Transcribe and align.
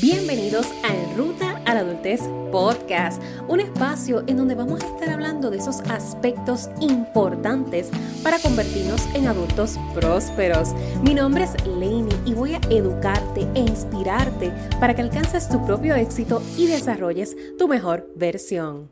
Bienvenidos 0.00 0.66
a 0.84 0.96
En 0.96 1.18
Ruta 1.18 1.62
a 1.66 1.74
la 1.74 1.80
Adultez 1.80 2.22
Podcast, 2.50 3.22
un 3.46 3.60
espacio 3.60 4.24
en 4.26 4.38
donde 4.38 4.54
vamos 4.54 4.82
a 4.82 4.86
estar 4.86 5.10
hablando 5.10 5.50
de 5.50 5.58
esos 5.58 5.80
aspectos 5.80 6.70
importantes 6.80 7.90
para 8.22 8.38
convertirnos 8.38 9.02
en 9.14 9.26
adultos 9.26 9.78
prósperos. 9.94 10.72
Mi 11.02 11.12
nombre 11.12 11.44
es 11.44 11.66
Lainey 11.66 12.16
y 12.24 12.32
voy 12.32 12.54
a 12.54 12.60
educarte 12.70 13.46
e 13.54 13.60
inspirarte 13.60 14.50
para 14.80 14.94
que 14.94 15.02
alcances 15.02 15.50
tu 15.50 15.62
propio 15.66 15.94
éxito 15.94 16.40
y 16.56 16.68
desarrolles 16.68 17.36
tu 17.58 17.68
mejor 17.68 18.08
versión. 18.16 18.88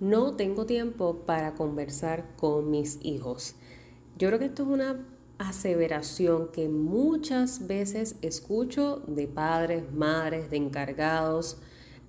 No 0.00 0.36
tengo 0.36 0.66
tiempo 0.66 1.22
para 1.24 1.54
conversar 1.54 2.36
con 2.36 2.70
mis 2.70 2.98
hijos. 3.00 3.54
Yo 4.18 4.28
creo 4.28 4.38
que 4.38 4.44
esto 4.44 4.64
es 4.64 4.68
una 4.68 5.02
aseveración 5.38 6.48
que 6.52 6.68
muchas 6.68 7.66
veces 7.66 8.16
escucho 8.22 9.02
de 9.06 9.26
padres, 9.26 9.92
madres, 9.92 10.50
de 10.50 10.56
encargados 10.56 11.58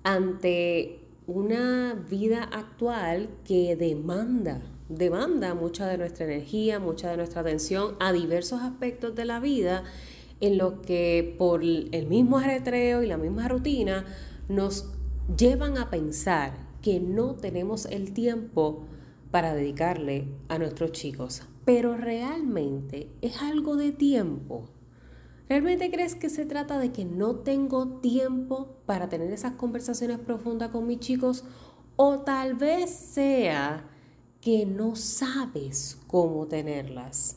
ante 0.02 1.00
una 1.26 1.94
vida 2.10 2.42
actual 2.44 3.28
que 3.44 3.76
demanda, 3.76 4.60
demanda 4.88 5.54
mucha 5.54 5.86
de 5.86 5.98
nuestra 5.98 6.26
energía, 6.26 6.80
mucha 6.80 7.10
de 7.10 7.16
nuestra 7.16 7.42
atención 7.42 7.94
a 8.00 8.12
diversos 8.12 8.60
aspectos 8.62 9.14
de 9.14 9.24
la 9.24 9.38
vida 9.38 9.84
en 10.40 10.58
los 10.58 10.80
que 10.80 11.36
por 11.38 11.62
el 11.62 12.06
mismo 12.08 12.38
arretreo 12.38 13.02
y 13.02 13.06
la 13.06 13.16
misma 13.16 13.46
rutina 13.46 14.04
nos 14.48 14.86
llevan 15.36 15.78
a 15.78 15.90
pensar 15.90 16.52
que 16.82 16.98
no 16.98 17.34
tenemos 17.34 17.86
el 17.86 18.12
tiempo 18.12 18.86
para 19.30 19.54
dedicarle 19.54 20.26
a 20.48 20.58
nuestros 20.58 20.92
chicos, 20.92 21.42
pero 21.72 21.96
realmente 21.96 23.12
es 23.22 23.40
algo 23.42 23.76
de 23.76 23.92
tiempo. 23.92 24.64
¿Realmente 25.48 25.88
crees 25.88 26.16
que 26.16 26.28
se 26.28 26.44
trata 26.44 26.80
de 26.80 26.90
que 26.90 27.04
no 27.04 27.36
tengo 27.36 28.00
tiempo 28.00 28.74
para 28.86 29.08
tener 29.08 29.32
esas 29.32 29.52
conversaciones 29.52 30.18
profundas 30.18 30.70
con 30.70 30.88
mis 30.88 30.98
chicos? 30.98 31.44
O 31.94 32.22
tal 32.22 32.56
vez 32.56 32.90
sea 32.90 33.88
que 34.40 34.66
no 34.66 34.96
sabes 34.96 35.96
cómo 36.08 36.48
tenerlas 36.48 37.36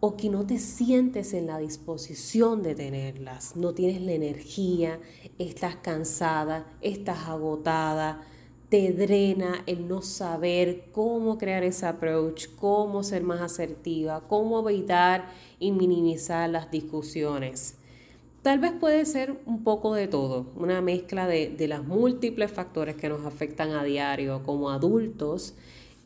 o 0.00 0.16
que 0.16 0.30
no 0.30 0.46
te 0.46 0.58
sientes 0.58 1.34
en 1.34 1.46
la 1.46 1.58
disposición 1.58 2.62
de 2.62 2.74
tenerlas, 2.74 3.56
no 3.56 3.74
tienes 3.74 4.00
la 4.00 4.12
energía, 4.12 5.00
estás 5.38 5.76
cansada, 5.76 6.66
estás 6.80 7.28
agotada, 7.28 8.22
te 8.68 8.92
drena 8.92 9.62
el 9.66 9.86
no 9.86 10.02
saber 10.02 10.86
cómo 10.92 11.38
crear 11.38 11.62
ese 11.62 11.86
approach, 11.86 12.48
cómo 12.58 13.02
ser 13.02 13.22
más 13.22 13.40
asertiva, 13.40 14.22
cómo 14.26 14.68
evitar 14.68 15.30
y 15.60 15.72
minimizar 15.72 16.50
las 16.50 16.70
discusiones. 16.70 17.76
Tal 18.42 18.58
vez 18.58 18.72
puede 18.72 19.04
ser 19.06 19.40
un 19.46 19.64
poco 19.64 19.94
de 19.94 20.08
todo, 20.08 20.46
una 20.56 20.80
mezcla 20.80 21.26
de, 21.26 21.48
de 21.48 21.68
las 21.68 21.84
múltiples 21.84 22.50
factores 22.50 22.96
que 22.96 23.08
nos 23.08 23.24
afectan 23.24 23.70
a 23.72 23.84
diario 23.84 24.42
como 24.44 24.70
adultos 24.70 25.54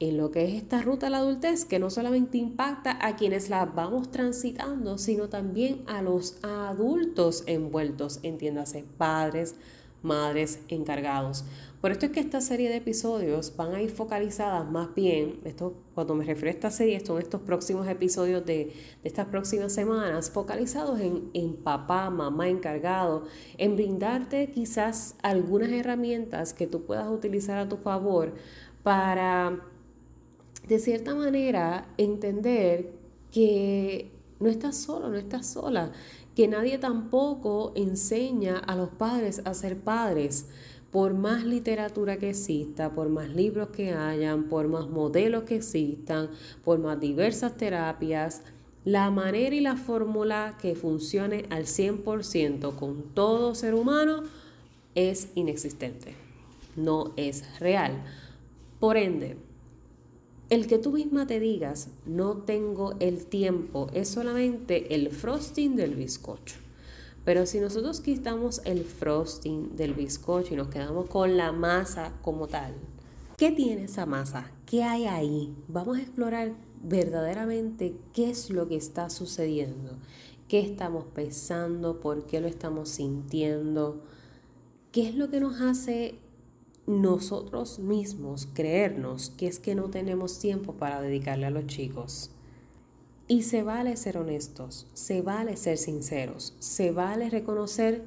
en 0.01 0.17
lo 0.17 0.31
que 0.31 0.45
es 0.45 0.55
esta 0.55 0.81
ruta 0.81 1.09
a 1.09 1.11
la 1.11 1.19
adultez, 1.19 1.67
que 1.67 1.79
no 1.79 1.91
solamente 1.91 2.39
impacta 2.39 2.99
a 3.07 3.17
quienes 3.17 3.51
la 3.51 3.67
vamos 3.67 4.11
transitando, 4.11 4.97
sino 4.97 5.29
también 5.29 5.83
a 5.87 6.01
los 6.01 6.43
adultos 6.43 7.45
envueltos, 7.47 8.19
entiéndase, 8.23 8.87
padres, 8.97 9.57
madres 10.03 10.61
encargados. 10.69 11.45
Por 11.81 11.93
esto 11.93 12.07
es 12.07 12.13
que 12.13 12.21
esta 12.21 12.43
serie 12.43 12.69
de 12.69 12.77
episodios 12.77 13.57
van 13.57 13.75
a 13.75 13.81
ir 13.81 13.91
focalizadas 13.91 14.71
más 14.71 14.95
bien, 14.95 15.41
esto, 15.45 15.75
cuando 15.95 16.15
me 16.15 16.25
refiero 16.25 16.49
a 16.49 16.53
esta 16.53 16.71
serie, 16.71 17.01
son 17.05 17.19
estos 17.19 17.41
próximos 17.41 17.89
episodios 17.89 18.45
de, 18.45 18.75
estas 19.03 19.29
próximas 19.29 19.73
semanas, 19.73 20.31
focalizados 20.31 21.01
en, 21.01 21.31
en 21.33 21.55
papá, 21.57 22.11
mamá 22.11 22.49
encargado, 22.49 23.25
en 23.57 23.77
brindarte 23.77 24.51
quizás 24.51 25.17
algunas 25.23 25.71
herramientas 25.71 26.53
que 26.53 26.67
tú 26.67 26.85
puedas 26.85 27.09
utilizar 27.09 27.59
a 27.59 27.69
tu 27.69 27.79
favor 27.79 28.35
para, 28.83 29.61
de 30.69 30.79
cierta 30.79 31.15
manera, 31.15 31.89
entender 31.97 32.93
que 33.33 34.11
no 34.39 34.49
estás 34.49 34.77
solo, 34.77 35.09
no 35.09 35.17
estás 35.17 35.47
sola, 35.47 35.93
que 36.35 36.49
nadie 36.49 36.79
tampoco 36.79 37.73
enseña 37.75 38.59
a 38.59 38.77
los 38.77 38.91
padres 38.91 39.43
a 39.45 39.55
ser 39.55 39.79
padres. 39.79 40.47
Por 40.91 41.15
más 41.15 41.45
literatura 41.45 42.19
que 42.19 42.31
exista, 42.31 42.91
por 42.95 43.09
más 43.09 43.29
libros 43.29 43.69
que 43.69 43.93
hayan, 43.93 44.49
por 44.49 44.67
más 44.67 44.89
modelos 44.89 45.45
que 45.45 45.57
existan, 45.57 46.31
por 46.65 46.81
más 46.81 46.99
diversas 46.99 47.57
terapias, 47.57 48.43
la 48.85 49.11
manera 49.11 49.55
y 49.55 49.61
la 49.61 49.77
fórmula 49.77 50.57
que 50.61 50.75
funcione 50.75 51.45
al 51.51 51.65
100% 51.65 52.75
con 52.77 53.03
todo 53.15 53.55
ser 53.55 53.75
humano 53.75 54.23
es 54.95 55.29
inexistente, 55.35 56.15
no 56.77 57.13
es 57.17 57.61
real. 57.61 58.03
Por 58.81 58.97
ende, 58.97 59.37
el 60.51 60.67
que 60.67 60.79
tú 60.79 60.91
misma 60.91 61.29
te 61.29 61.39
digas, 61.39 61.89
no 62.07 62.39
tengo 62.39 62.95
el 62.99 63.27
tiempo, 63.27 63.87
es 63.95 64.09
solamente 64.09 64.97
el 64.97 65.11
frosting 65.11 65.77
del 65.77 65.95
bizcocho. 65.95 66.57
Pero 67.25 67.47
si 67.47 67.61
nosotros 67.61 68.01
quitamos 68.01 68.61
el 68.65 68.85
frosting 68.85 69.77
del 69.77 69.95
bizcocho 69.95 70.55
y 70.55 70.57
nos 70.57 70.69
quedamos 70.69 71.09
con 71.09 71.37
la 71.37 71.53
masa 71.53 72.13
como 72.23 72.49
tal, 72.49 72.75
¿qué 73.37 73.53
tiene 73.53 73.85
esa 73.85 74.07
masa? 74.07 74.51
¿Qué 74.67 74.83
hay 74.83 75.05
ahí? 75.07 75.55
Vamos 75.69 75.99
a 75.99 76.03
explorar 76.03 76.53
verdaderamente 76.83 77.95
qué 78.13 78.31
es 78.31 78.51
lo 78.51 78.67
que 78.67 78.77
está 78.77 79.09
sucediendo, 79.09 79.99
qué 80.49 80.59
estamos 80.59 81.05
pensando, 81.15 82.01
por 82.01 82.27
qué 82.27 82.41
lo 82.41 82.49
estamos 82.49 82.89
sintiendo, 82.89 84.03
qué 84.91 85.09
es 85.09 85.15
lo 85.15 85.31
que 85.31 85.39
nos 85.39 85.61
hace 85.61 86.19
nosotros 86.91 87.79
mismos 87.79 88.49
creernos 88.53 89.31
que 89.31 89.47
es 89.47 89.59
que 89.59 89.75
no 89.75 89.91
tenemos 89.91 90.39
tiempo 90.39 90.75
para 90.75 91.01
dedicarle 91.01 91.47
a 91.47 91.51
los 91.51 91.67
chicos. 91.67 92.31
Y 93.29 93.43
se 93.43 93.63
vale 93.63 93.97
ser 93.97 94.19
honestos, 94.19 94.89
se 94.93 95.23
vale 95.23 95.57
ser 95.57 95.79
sinceros, 95.79 96.55
se 96.59 96.91
vale 96.91 97.31
reconocer, 97.31 98.03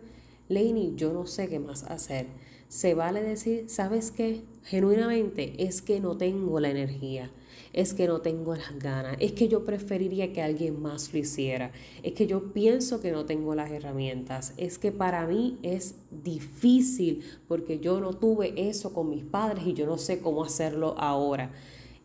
Lainey, 0.49 0.95
yo 0.95 1.13
no 1.13 1.25
sé 1.27 1.47
qué 1.47 1.59
más 1.59 1.83
hacer. 1.83 2.27
Se 2.67 2.93
vale 2.93 3.23
decir, 3.23 3.69
¿sabes 3.69 4.11
qué? 4.11 4.43
Genuinamente 4.63 5.63
es 5.63 5.81
que 5.81 6.01
no 6.01 6.17
tengo 6.17 6.59
la 6.59 6.69
energía 6.69 7.31
es 7.73 7.93
que 7.93 8.07
no 8.07 8.21
tengo 8.21 8.55
las 8.55 8.77
ganas, 8.79 9.17
es 9.19 9.33
que 9.33 9.47
yo 9.47 9.65
preferiría 9.65 10.31
que 10.31 10.41
alguien 10.41 10.81
más 10.81 11.13
lo 11.13 11.19
hiciera, 11.19 11.71
es 12.03 12.13
que 12.13 12.27
yo 12.27 12.53
pienso 12.53 13.01
que 13.01 13.11
no 13.11 13.25
tengo 13.25 13.55
las 13.55 13.71
herramientas, 13.71 14.53
es 14.57 14.77
que 14.77 14.91
para 14.91 15.25
mí 15.27 15.57
es 15.63 15.95
difícil 16.11 17.23
porque 17.47 17.79
yo 17.79 17.99
no 17.99 18.13
tuve 18.13 18.53
eso 18.69 18.93
con 18.93 19.09
mis 19.09 19.23
padres 19.23 19.65
y 19.65 19.73
yo 19.73 19.85
no 19.85 19.97
sé 19.97 20.19
cómo 20.19 20.43
hacerlo 20.43 20.95
ahora. 20.97 21.51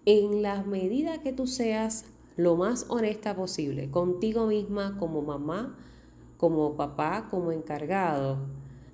En 0.07 0.43
la 0.43 0.63
medida 0.63 1.21
que 1.21 1.33
tú 1.33 1.47
seas 1.47 2.05
lo 2.37 2.57
más 2.57 2.87
honesta 2.89 3.35
posible 3.35 3.91
contigo 3.91 4.47
misma 4.47 4.97
como 4.99 5.23
mamá, 5.23 5.77
como 6.37 6.77
papá, 6.77 7.27
como 7.31 7.53
encargado, 7.53 8.39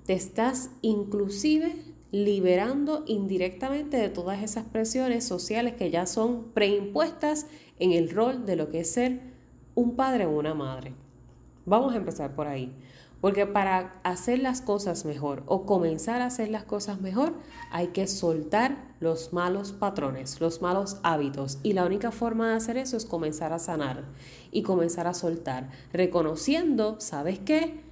te 0.05 0.13
estás 0.13 0.71
inclusive 0.81 1.94
liberando 2.15 3.03
indirectamente 3.07 3.97
de 3.97 4.07
todas 4.07 4.41
esas 4.41 4.63
presiones 4.63 5.27
sociales 5.27 5.73
que 5.73 5.91
ya 5.91 6.05
son 6.05 6.45
preimpuestas 6.53 7.45
en 7.77 7.91
el 7.91 8.09
rol 8.09 8.45
de 8.45 8.55
lo 8.55 8.69
que 8.69 8.79
es 8.79 8.93
ser 8.93 9.19
un 9.73 9.97
padre 9.97 10.25
o 10.25 10.29
una 10.29 10.53
madre. 10.53 10.93
Vamos 11.65 11.93
a 11.93 11.97
empezar 11.97 12.33
por 12.33 12.47
ahí. 12.47 12.73
Porque 13.19 13.45
para 13.45 13.99
hacer 14.03 14.39
las 14.39 14.61
cosas 14.61 15.03
mejor 15.03 15.43
o 15.47 15.65
comenzar 15.65 16.21
a 16.21 16.27
hacer 16.27 16.49
las 16.49 16.63
cosas 16.63 17.01
mejor, 17.01 17.33
hay 17.69 17.87
que 17.87 18.07
soltar 18.07 18.95
los 19.01 19.33
malos 19.33 19.73
patrones, 19.73 20.39
los 20.39 20.61
malos 20.61 20.99
hábitos. 21.03 21.59
Y 21.63 21.73
la 21.73 21.85
única 21.85 22.11
forma 22.11 22.49
de 22.49 22.55
hacer 22.55 22.77
eso 22.77 22.95
es 22.95 23.05
comenzar 23.05 23.51
a 23.51 23.59
sanar 23.59 24.05
y 24.51 24.61
comenzar 24.61 25.07
a 25.07 25.13
soltar, 25.13 25.69
reconociendo, 25.91 26.95
¿sabes 27.01 27.39
qué? 27.39 27.84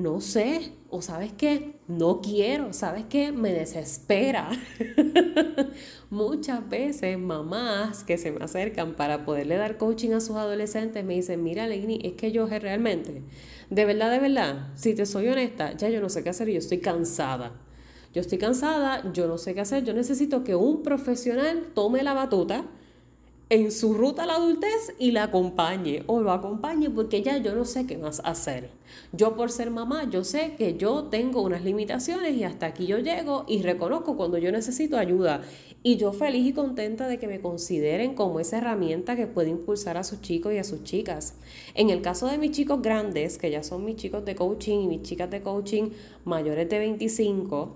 No 0.00 0.20
sé, 0.20 0.72
o 0.88 1.02
sabes 1.02 1.32
qué, 1.32 1.76
no 1.86 2.20
quiero, 2.20 2.72
sabes 2.72 3.04
qué, 3.08 3.32
me 3.32 3.52
desespera. 3.52 4.50
Muchas 6.10 6.68
veces 6.68 7.18
mamás 7.18 8.02
que 8.02 8.18
se 8.18 8.32
me 8.32 8.44
acercan 8.44 8.94
para 8.94 9.24
poderle 9.24 9.56
dar 9.56 9.76
coaching 9.76 10.10
a 10.12 10.20
sus 10.20 10.36
adolescentes 10.36 11.04
me 11.04 11.14
dicen, 11.14 11.42
mira 11.42 11.66
Leini, 11.66 12.00
es 12.02 12.14
que 12.14 12.32
yo 12.32 12.46
realmente, 12.46 13.22
de 13.68 13.84
verdad, 13.84 14.10
de 14.10 14.18
verdad, 14.18 14.70
si 14.74 14.94
te 14.94 15.06
soy 15.06 15.28
honesta, 15.28 15.76
ya 15.76 15.88
yo 15.88 16.00
no 16.00 16.08
sé 16.08 16.24
qué 16.24 16.30
hacer 16.30 16.48
y 16.48 16.54
yo 16.54 16.58
estoy 16.58 16.78
cansada. 16.78 17.52
Yo 18.12 18.20
estoy 18.20 18.38
cansada, 18.38 19.12
yo 19.12 19.28
no 19.28 19.38
sé 19.38 19.54
qué 19.54 19.60
hacer, 19.60 19.84
yo 19.84 19.94
necesito 19.94 20.42
que 20.42 20.56
un 20.56 20.82
profesional 20.82 21.68
tome 21.74 22.02
la 22.02 22.12
batuta 22.12 22.64
en 23.50 23.72
su 23.72 23.94
ruta 23.94 24.22
a 24.22 24.26
la 24.26 24.36
adultez 24.36 24.94
y 25.00 25.10
la 25.10 25.24
acompañe 25.24 26.04
o 26.06 26.20
lo 26.20 26.30
acompañe 26.30 26.88
porque 26.88 27.20
ya 27.20 27.36
yo 27.38 27.52
no 27.56 27.64
sé 27.64 27.84
qué 27.84 27.98
más 27.98 28.22
hacer. 28.24 28.70
Yo 29.12 29.34
por 29.34 29.50
ser 29.50 29.72
mamá, 29.72 30.08
yo 30.08 30.22
sé 30.22 30.54
que 30.56 30.76
yo 30.76 31.04
tengo 31.04 31.42
unas 31.42 31.64
limitaciones 31.64 32.36
y 32.36 32.44
hasta 32.44 32.66
aquí 32.66 32.86
yo 32.86 32.98
llego 32.98 33.44
y 33.48 33.62
reconozco 33.62 34.16
cuando 34.16 34.38
yo 34.38 34.52
necesito 34.52 34.96
ayuda. 34.96 35.42
Y 35.82 35.96
yo 35.96 36.12
feliz 36.12 36.46
y 36.46 36.52
contenta 36.52 37.08
de 37.08 37.18
que 37.18 37.26
me 37.26 37.40
consideren 37.40 38.14
como 38.14 38.38
esa 38.38 38.58
herramienta 38.58 39.16
que 39.16 39.26
puede 39.26 39.50
impulsar 39.50 39.96
a 39.96 40.04
sus 40.04 40.20
chicos 40.20 40.52
y 40.52 40.58
a 40.58 40.64
sus 40.64 40.84
chicas. 40.84 41.34
En 41.74 41.90
el 41.90 42.02
caso 42.02 42.28
de 42.28 42.38
mis 42.38 42.52
chicos 42.52 42.80
grandes, 42.82 43.36
que 43.36 43.50
ya 43.50 43.64
son 43.64 43.84
mis 43.84 43.96
chicos 43.96 44.24
de 44.24 44.36
coaching 44.36 44.78
y 44.78 44.86
mis 44.86 45.02
chicas 45.02 45.28
de 45.28 45.42
coaching 45.42 45.90
mayores 46.24 46.68
de 46.68 46.78
25, 46.78 47.74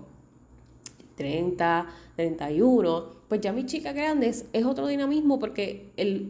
30, 1.17 1.87
31, 2.15 3.14
pues 3.27 3.41
ya 3.41 3.51
mis 3.51 3.65
chicas 3.65 3.95
grandes 3.95 4.45
es 4.53 4.65
otro 4.65 4.87
dinamismo 4.87 5.39
porque 5.39 5.91
el, 5.97 6.27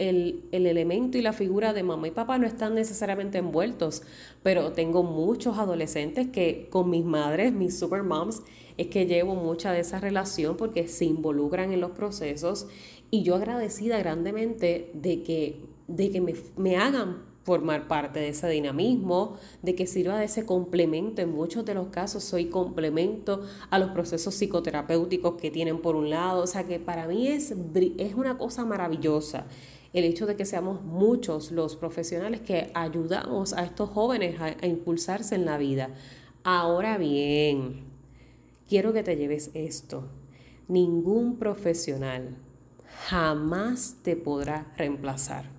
elemento 0.52 1.18
y 1.18 1.22
la 1.22 1.34
figura 1.34 1.74
de 1.74 1.84
mamá 1.84 2.08
y 2.08 2.12
papá 2.12 2.38
no 2.38 2.48
están 2.48 2.74
necesariamente 2.74 3.38
envueltos, 3.38 4.04
pero 4.44 4.72
tengo 4.72 5.04
muchos 5.04 5.58
adolescentes 5.58 6.28
que 6.28 6.68
con 6.70 6.90
mis 6.90 7.04
madres, 7.04 7.52
mis 7.52 7.78
super 7.78 8.04
moms, 8.04 8.44
es 8.78 8.88
que 8.88 9.06
llevo 9.06 9.36
mucha 9.36 9.74
de 9.74 9.82
esa 9.82 10.00
relación 10.00 10.56
porque 10.56 10.88
se 10.88 11.06
involucran 11.06 11.74
en 11.74 11.82
los 11.82 11.92
procesos. 11.92 12.68
Y 13.12 13.24
yo 13.24 13.36
agradecida 13.36 13.98
grandemente 14.00 14.90
de 14.94 15.22
que, 15.24 15.62
de 15.88 16.12
que 16.12 16.22
me, 16.22 16.34
me 16.58 16.78
hagan 16.78 17.24
formar 17.46 17.88
parte 17.88 18.20
de 18.20 18.30
ese 18.30 18.50
dinamismo, 18.50 19.38
de 19.62 19.76
que 19.76 19.86
sirva 19.86 20.18
de 20.18 20.26
ese 20.26 20.48
complemento. 20.48 21.22
En 21.22 21.32
muchos 21.32 21.64
de 21.64 21.76
los 21.76 21.90
casos 21.90 22.24
soy 22.24 22.46
complemento 22.46 23.44
a 23.70 23.78
los 23.78 23.92
procesos 23.92 24.34
psicoterapéuticos 24.34 25.36
que 25.36 25.52
tienen 25.52 25.80
por 25.80 25.96
un 25.96 26.10
lado. 26.10 26.42
O 26.42 26.48
sea 26.48 26.66
que 26.66 26.80
para 26.80 27.08
mí 27.08 27.28
es, 27.28 27.54
es 27.98 28.16
una 28.16 28.38
cosa 28.40 28.66
maravillosa 28.66 29.46
el 29.94 30.04
hecho 30.04 30.26
de 30.26 30.36
que 30.36 30.44
seamos 30.44 30.82
muchos 30.82 31.52
los 31.52 31.78
profesionales 31.78 32.42
que 32.42 32.72
ayudamos 32.74 33.54
a 33.54 33.64
estos 33.64 33.92
jóvenes 33.92 34.42
a, 34.42 34.48
a 34.48 34.68
impulsarse 34.68 35.36
en 35.36 35.46
la 35.46 35.58
vida. 35.58 35.92
Ahora 36.44 36.98
bien, 36.98 37.86
quiero 38.68 38.92
que 38.92 39.04
te 39.04 39.16
lleves 39.16 39.52
esto. 39.54 40.10
Ningún 40.68 41.38
profesional 41.38 42.36
jamás 43.08 43.98
te 44.02 44.16
podrá 44.16 44.74
reemplazar 44.78 45.55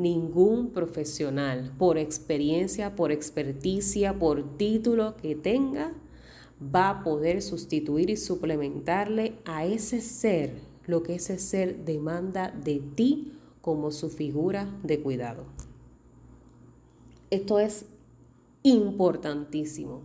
ningún 0.00 0.70
profesional, 0.70 1.72
por 1.78 1.98
experiencia, 1.98 2.96
por 2.96 3.12
experticia, 3.12 4.18
por 4.18 4.56
título 4.56 5.16
que 5.16 5.34
tenga, 5.34 5.92
va 6.62 6.90
a 6.90 7.04
poder 7.04 7.42
sustituir 7.42 8.10
y 8.10 8.16
suplementarle 8.16 9.34
a 9.44 9.64
ese 9.64 10.00
ser 10.00 10.60
lo 10.86 11.02
que 11.02 11.14
ese 11.14 11.38
ser 11.38 11.84
demanda 11.84 12.50
de 12.50 12.80
ti 12.94 13.32
como 13.60 13.92
su 13.92 14.10
figura 14.10 14.68
de 14.82 15.00
cuidado. 15.00 15.44
Esto 17.30 17.60
es 17.60 17.86
importantísimo. 18.62 20.02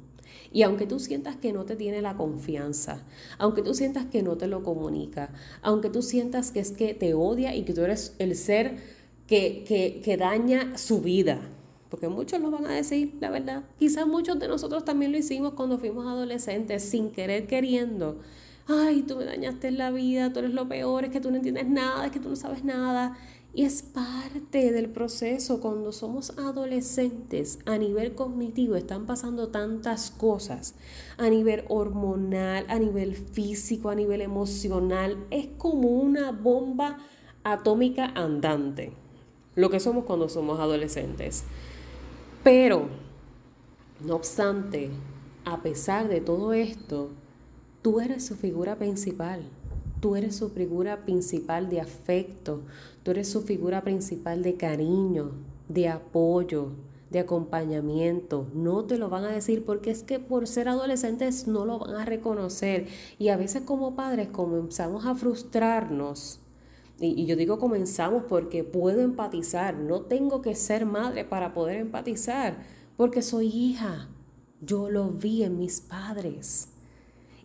Y 0.51 0.63
aunque 0.63 0.85
tú 0.85 0.99
sientas 0.99 1.35
que 1.35 1.53
no 1.53 1.65
te 1.65 1.75
tiene 1.75 2.01
la 2.01 2.17
confianza, 2.17 3.03
aunque 3.37 3.61
tú 3.61 3.73
sientas 3.73 4.05
que 4.05 4.23
no 4.23 4.37
te 4.37 4.47
lo 4.47 4.63
comunica, 4.63 5.33
aunque 5.61 5.89
tú 5.89 6.01
sientas 6.01 6.51
que 6.51 6.59
es 6.59 6.71
que 6.71 6.93
te 6.93 7.13
odia 7.13 7.55
y 7.55 7.63
que 7.63 7.73
tú 7.73 7.81
eres 7.81 8.15
el 8.19 8.35
ser 8.35 8.77
que, 9.27 10.15
daña 10.19 10.77
su 10.77 11.01
vida. 11.01 11.39
Porque 11.89 12.07
muchos 12.07 12.41
lo 12.41 12.51
van 12.51 12.65
a 12.65 12.73
decir, 12.73 13.15
la 13.19 13.29
verdad. 13.29 13.63
Quizás 13.79 14.07
muchos 14.07 14.39
de 14.39 14.47
nosotros 14.47 14.85
también 14.85 15.11
lo 15.11 15.17
hicimos 15.17 15.53
cuando 15.53 15.77
fuimos 15.77 16.05
adolescentes, 16.07 16.83
sin 16.83 17.11
querer 17.11 17.47
queriendo. 17.47 18.19
Ay, 18.67 19.03
tú 19.03 19.15
me 19.15 19.25
dañaste 19.25 19.71
la 19.71 19.91
vida, 19.91 20.33
tú 20.33 20.39
eres 20.39 20.53
lo 20.53 20.67
peor, 20.67 21.05
es 21.05 21.11
que 21.11 21.21
tú 21.21 21.29
no 21.29 21.37
entiendes 21.37 21.67
nada, 21.67 22.07
es 22.07 22.11
que 22.11 22.19
tú 22.19 22.29
no 22.29 22.35
sabes 22.35 22.63
nada. 22.63 23.17
Y 23.53 23.63
es 23.63 23.83
parte 23.83 24.73
del 24.73 24.89
proceso. 24.89 25.61
Cuando 25.61 25.93
somos 25.93 26.37
adolescentes, 26.37 27.59
a 27.65 27.77
nivel 27.77 28.13
cognitivo 28.13 28.75
están 28.75 29.05
pasando 29.05 29.47
tantas 29.47 30.11
cosas. 30.11 30.75
A 31.17 31.29
nivel 31.29 31.63
hormonal, 31.69 32.65
a 32.67 32.77
nivel 32.79 33.15
físico, 33.15 33.89
a 33.89 33.95
nivel 33.95 34.21
emocional. 34.21 35.25
Es 35.29 35.47
como 35.57 35.87
una 35.87 36.31
bomba 36.31 36.97
atómica 37.43 38.11
andante 38.15 39.04
lo 39.55 39.69
que 39.69 39.79
somos 39.79 40.05
cuando 40.05 40.29
somos 40.29 40.59
adolescentes. 40.59 41.43
Pero, 42.43 42.87
no 44.05 44.15
obstante, 44.15 44.91
a 45.45 45.61
pesar 45.61 46.07
de 46.07 46.21
todo 46.21 46.53
esto, 46.53 47.09
tú 47.81 47.99
eres 47.99 48.25
su 48.25 48.35
figura 48.35 48.77
principal. 48.77 49.43
Tú 50.01 50.15
eres 50.15 50.35
su 50.35 50.49
figura 50.49 51.05
principal 51.05 51.69
de 51.69 51.81
afecto. 51.81 52.61
Tú 53.03 53.11
eres 53.11 53.29
su 53.29 53.41
figura 53.41 53.83
principal 53.83 54.43
de 54.43 54.55
cariño, 54.55 55.31
de 55.69 55.87
apoyo, 55.87 56.71
de 57.09 57.19
acompañamiento. 57.19 58.47
No 58.53 58.83
te 58.83 58.97
lo 58.97 59.09
van 59.09 59.23
a 59.23 59.31
decir 59.31 59.63
porque 59.65 59.89
es 59.89 60.03
que 60.03 60.19
por 60.19 60.47
ser 60.47 60.67
adolescentes 60.67 61.47
no 61.47 61.65
lo 61.65 61.79
van 61.79 61.95
a 61.95 62.05
reconocer. 62.05 62.87
Y 63.17 63.29
a 63.29 63.37
veces 63.37 63.63
como 63.63 63.95
padres 63.95 64.27
comenzamos 64.27 65.05
a 65.05 65.15
frustrarnos 65.15 66.41
y, 66.99 67.25
yo 67.25 67.35
digo 67.35 67.59
comenzamos 67.59 68.23
porque 68.27 68.63
puedo 68.63 69.01
empatizar, 69.01 69.75
no 69.75 70.01
tengo 70.01 70.41
que 70.41 70.55
ser 70.55 70.85
madre 70.85 71.25
para 71.25 71.53
poder 71.53 71.77
empatizar, 71.77 72.57
porque 72.95 73.21
soy 73.21 73.47
hija, 73.47 74.07
yo 74.61 74.89
lo 74.89 75.09
vi 75.09 75.43
en 75.43 75.57
mis 75.59 75.81
padres. 75.81 76.69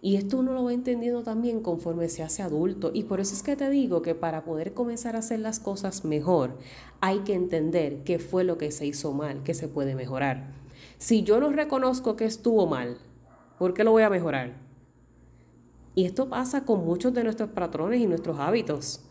Y 0.02 0.17
esto 0.17 0.38
uno 0.38 0.55
lo 0.55 0.64
va 0.64 0.73
entendiendo 0.73 1.23
también 1.23 1.61
conforme 1.61 2.08
se 2.08 2.23
hace 2.23 2.43
adulto. 2.43 2.91
Y 2.94 3.02
por 3.02 3.20
eso 3.20 3.35
es 3.35 3.43
que 3.43 3.55
te 3.55 3.69
digo 3.69 4.00
que 4.00 4.14
para 4.14 4.44
poder 4.44 4.73
comenzar 4.73 5.14
a 5.14 5.19
hacer 5.19 5.41
las 5.41 5.61
cosas 5.61 6.06
mejor, 6.06 6.56
hay 7.00 7.19
que 7.19 7.35
entender 7.35 8.02
qué 8.05 8.19
fue 8.19 8.44
lo 8.44 8.56
que 8.56 8.70
se 8.70 8.87
hizo 8.87 9.12
mal, 9.12 9.43
que 9.43 9.52
se 9.52 9.69
puede 9.69 9.94
mejorar. 9.94 10.55
Si 10.97 11.23
yo 11.23 11.38
no 11.38 11.50
reconozco 11.50 12.17
que 12.17 12.25
estuvo 12.25 12.67
mal, 12.67 12.97
¿por 13.58 13.75
qué 13.75 13.85
lo 13.85 13.91
voy 13.91 14.02
a 14.02 14.11
mejorar? 14.11 14.56
Y 15.94 16.06
esto 16.06 16.31
pasa 16.31 16.64
con 16.64 16.82
muchos 16.87 17.12
de 17.12 17.25
nuestros 17.25 17.50
patrones 17.50 18.00
y 18.00 18.06
nuestros 18.06 18.38
hábitos 18.38 19.02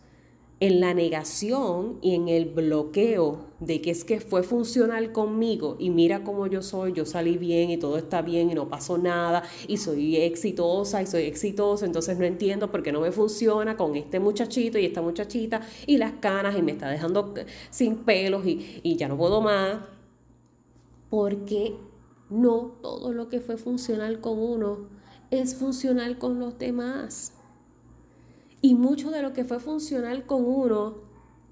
en 0.60 0.78
la 0.80 0.92
negación 0.92 1.98
y 2.02 2.14
en 2.14 2.28
el 2.28 2.44
bloqueo 2.44 3.46
de 3.60 3.80
que 3.80 3.90
es 3.90 4.04
que 4.04 4.20
fue 4.20 4.42
funcional 4.42 5.10
conmigo 5.10 5.76
y 5.78 5.88
mira 5.88 6.22
cómo 6.22 6.46
yo 6.46 6.62
soy, 6.62 6.92
yo 6.92 7.06
salí 7.06 7.38
bien 7.38 7.70
y 7.70 7.78
todo 7.78 7.96
está 7.96 8.20
bien 8.20 8.50
y 8.50 8.54
no 8.54 8.68
pasó 8.68 8.98
nada 8.98 9.42
y 9.66 9.78
soy 9.78 10.16
exitosa 10.16 11.00
y 11.00 11.06
soy 11.06 11.22
exitosa, 11.22 11.86
entonces 11.86 12.18
no 12.18 12.26
entiendo 12.26 12.70
por 12.70 12.82
qué 12.82 12.92
no 12.92 13.00
me 13.00 13.10
funciona 13.10 13.78
con 13.78 13.96
este 13.96 14.20
muchachito 14.20 14.78
y 14.78 14.84
esta 14.84 15.00
muchachita 15.00 15.62
y 15.86 15.96
las 15.96 16.12
canas 16.20 16.56
y 16.58 16.62
me 16.62 16.72
está 16.72 16.90
dejando 16.90 17.32
sin 17.70 17.96
pelos 17.96 18.46
y, 18.46 18.80
y 18.82 18.96
ya 18.96 19.08
no 19.08 19.16
puedo 19.16 19.40
más. 19.40 19.78
Porque 21.08 21.74
no 22.28 22.76
todo 22.82 23.12
lo 23.12 23.28
que 23.28 23.40
fue 23.40 23.56
funcional 23.56 24.20
con 24.20 24.38
uno 24.38 24.88
es 25.30 25.54
funcional 25.54 26.18
con 26.18 26.38
los 26.38 26.58
demás. 26.58 27.32
Y 28.62 28.74
mucho 28.74 29.10
de 29.10 29.22
lo 29.22 29.32
que 29.32 29.44
fue 29.44 29.58
funcional 29.58 30.26
con 30.26 30.44
uno 30.44 31.10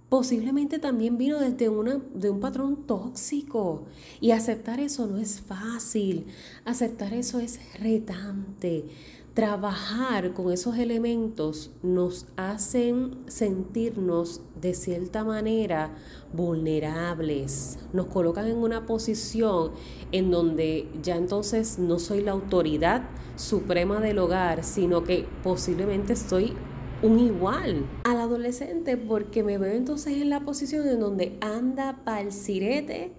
posiblemente 0.09 0.79
también 0.79 1.19
vino 1.19 1.39
desde 1.39 1.69
una, 1.69 2.01
de 2.15 2.31
un 2.31 2.41
patrón 2.41 2.87
tóxico. 2.87 3.85
Y 4.21 4.31
aceptar 4.31 4.81
eso 4.81 5.07
no 5.07 5.19
es 5.19 5.41
fácil. 5.41 6.27
Aceptar 6.65 7.13
eso 7.15 7.41
es 7.41 7.61
retante. 7.79 8.87
Trabajar 9.35 10.33
con 10.33 10.51
esos 10.53 10.79
elementos 10.79 11.71
nos 11.83 12.27
hacen 12.37 13.19
sentirnos 13.27 14.41
de 14.61 14.75
cierta 14.75 15.23
manera 15.23 15.95
vulnerables. 16.33 17.79
Nos 17.93 18.07
colocan 18.07 18.49
en 18.49 18.57
una 18.57 18.85
posición 18.85 19.71
en 20.11 20.33
donde 20.33 20.89
ya 21.03 21.17
entonces 21.17 21.79
no 21.79 22.01
soy 22.01 22.23
la 22.23 22.33
autoridad 22.33 23.09
suprema 23.37 24.01
del 24.01 24.19
hogar, 24.19 24.65
sino 24.65 25.05
que 25.05 25.29
posiblemente 25.45 26.15
estoy 26.15 26.55
un 27.03 27.21
igual 27.21 27.87
al 28.05 28.21
adolescente 28.21 28.97
porque 28.97 29.45
me 29.45 29.59
veo 29.59 29.73
entonces 29.73 30.15
en 30.15 30.31
la 30.31 30.41
posición 30.41 30.87
en 30.89 30.99
donde 30.99 31.39
anda 31.41 32.01
pa'l 32.05 32.33
sirete, 32.33 33.13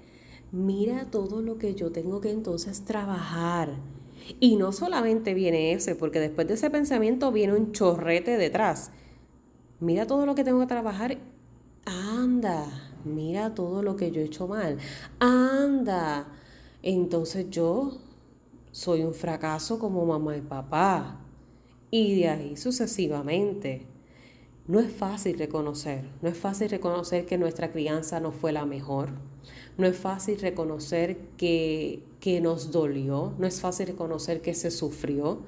mira 0.52 1.06
todo 1.10 1.42
lo 1.42 1.58
que 1.58 1.76
yo 1.76 1.92
tengo 1.92 2.20
que 2.20 2.32
entonces 2.32 2.84
trabajar. 2.84 3.70
Y 4.40 4.58
no 4.58 4.72
solamente 4.74 5.34
viene 5.34 5.72
ese, 5.72 5.96
porque 5.96 6.20
después 6.20 6.48
de 6.48 6.56
ese 6.56 6.70
pensamiento 6.70 7.32
viene 7.32 7.54
un 7.54 7.72
chorrete 7.72 8.38
detrás. 8.38 8.92
Mira 9.80 10.06
todo 10.06 10.26
lo 10.26 10.36
que 10.36 10.44
tengo 10.44 10.60
que 10.60 10.68
trabajar. 10.68 11.18
Anda, 11.86 12.66
mira 13.06 13.56
todo 13.56 13.82
lo 13.82 13.96
que 13.96 14.12
yo 14.12 14.22
he 14.22 14.26
hecho 14.26 14.48
mal. 14.48 14.78
Anda. 15.20 16.28
Entonces 16.84 17.50
yo 17.50 17.98
soy 18.72 19.04
un 19.04 19.14
fracaso 19.14 19.80
como 19.80 20.06
mamá 20.06 20.38
y 20.38 20.42
papá 20.42 21.29
y 21.92 22.20
de 22.20 22.30
ahí 22.30 22.58
sucesivamente. 22.58 23.88
No 24.68 24.80
es 24.80 24.92
fácil 24.92 25.40
reconocer, 25.40 26.04
no 26.22 26.30
es 26.30 26.38
fácil 26.38 26.70
reconocer 26.70 27.26
que 27.26 27.40
nuestra 27.40 27.72
crianza 27.72 28.20
no 28.20 28.32
fue 28.32 28.52
la 28.52 28.66
mejor, 28.66 29.10
no 29.80 29.88
es 29.88 29.98
fácil 29.98 30.40
reconocer 30.40 31.18
que, 31.38 32.04
que 32.20 32.40
nos 32.40 32.72
dolió, 32.72 33.34
no 33.40 33.48
es 33.48 33.62
fácil 33.62 33.88
reconocer 33.88 34.42
que 34.42 34.54
se 34.54 34.70
sufrió, 34.70 35.40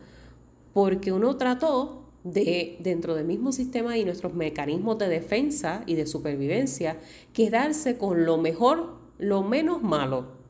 porque 0.74 1.12
uno 1.12 1.38
trató 1.38 2.02
de 2.24 2.78
dentro 2.80 3.14
del 3.14 3.26
mismo 3.26 3.52
sistema 3.52 3.96
y 3.98 4.06
nuestros 4.06 4.34
mecanismos 4.34 4.98
de 4.98 5.08
defensa 5.08 5.84
y 5.86 5.94
de 5.94 6.08
supervivencia, 6.08 6.98
quedarse 7.32 8.00
con 8.00 8.26
lo 8.26 8.38
mejor, 8.38 8.96
lo 9.20 9.44
menos 9.44 9.84
malo. 9.84 10.41